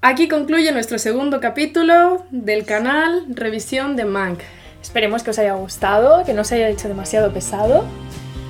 [0.00, 4.40] aquí concluye nuestro segundo capítulo del canal Revisión de Mank.
[4.82, 7.84] Esperemos que os haya gustado, que no os haya hecho demasiado pesado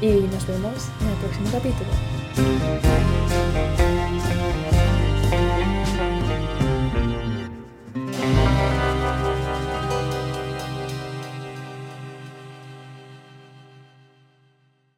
[0.01, 2.92] y nos vemos en el próximo capítulo.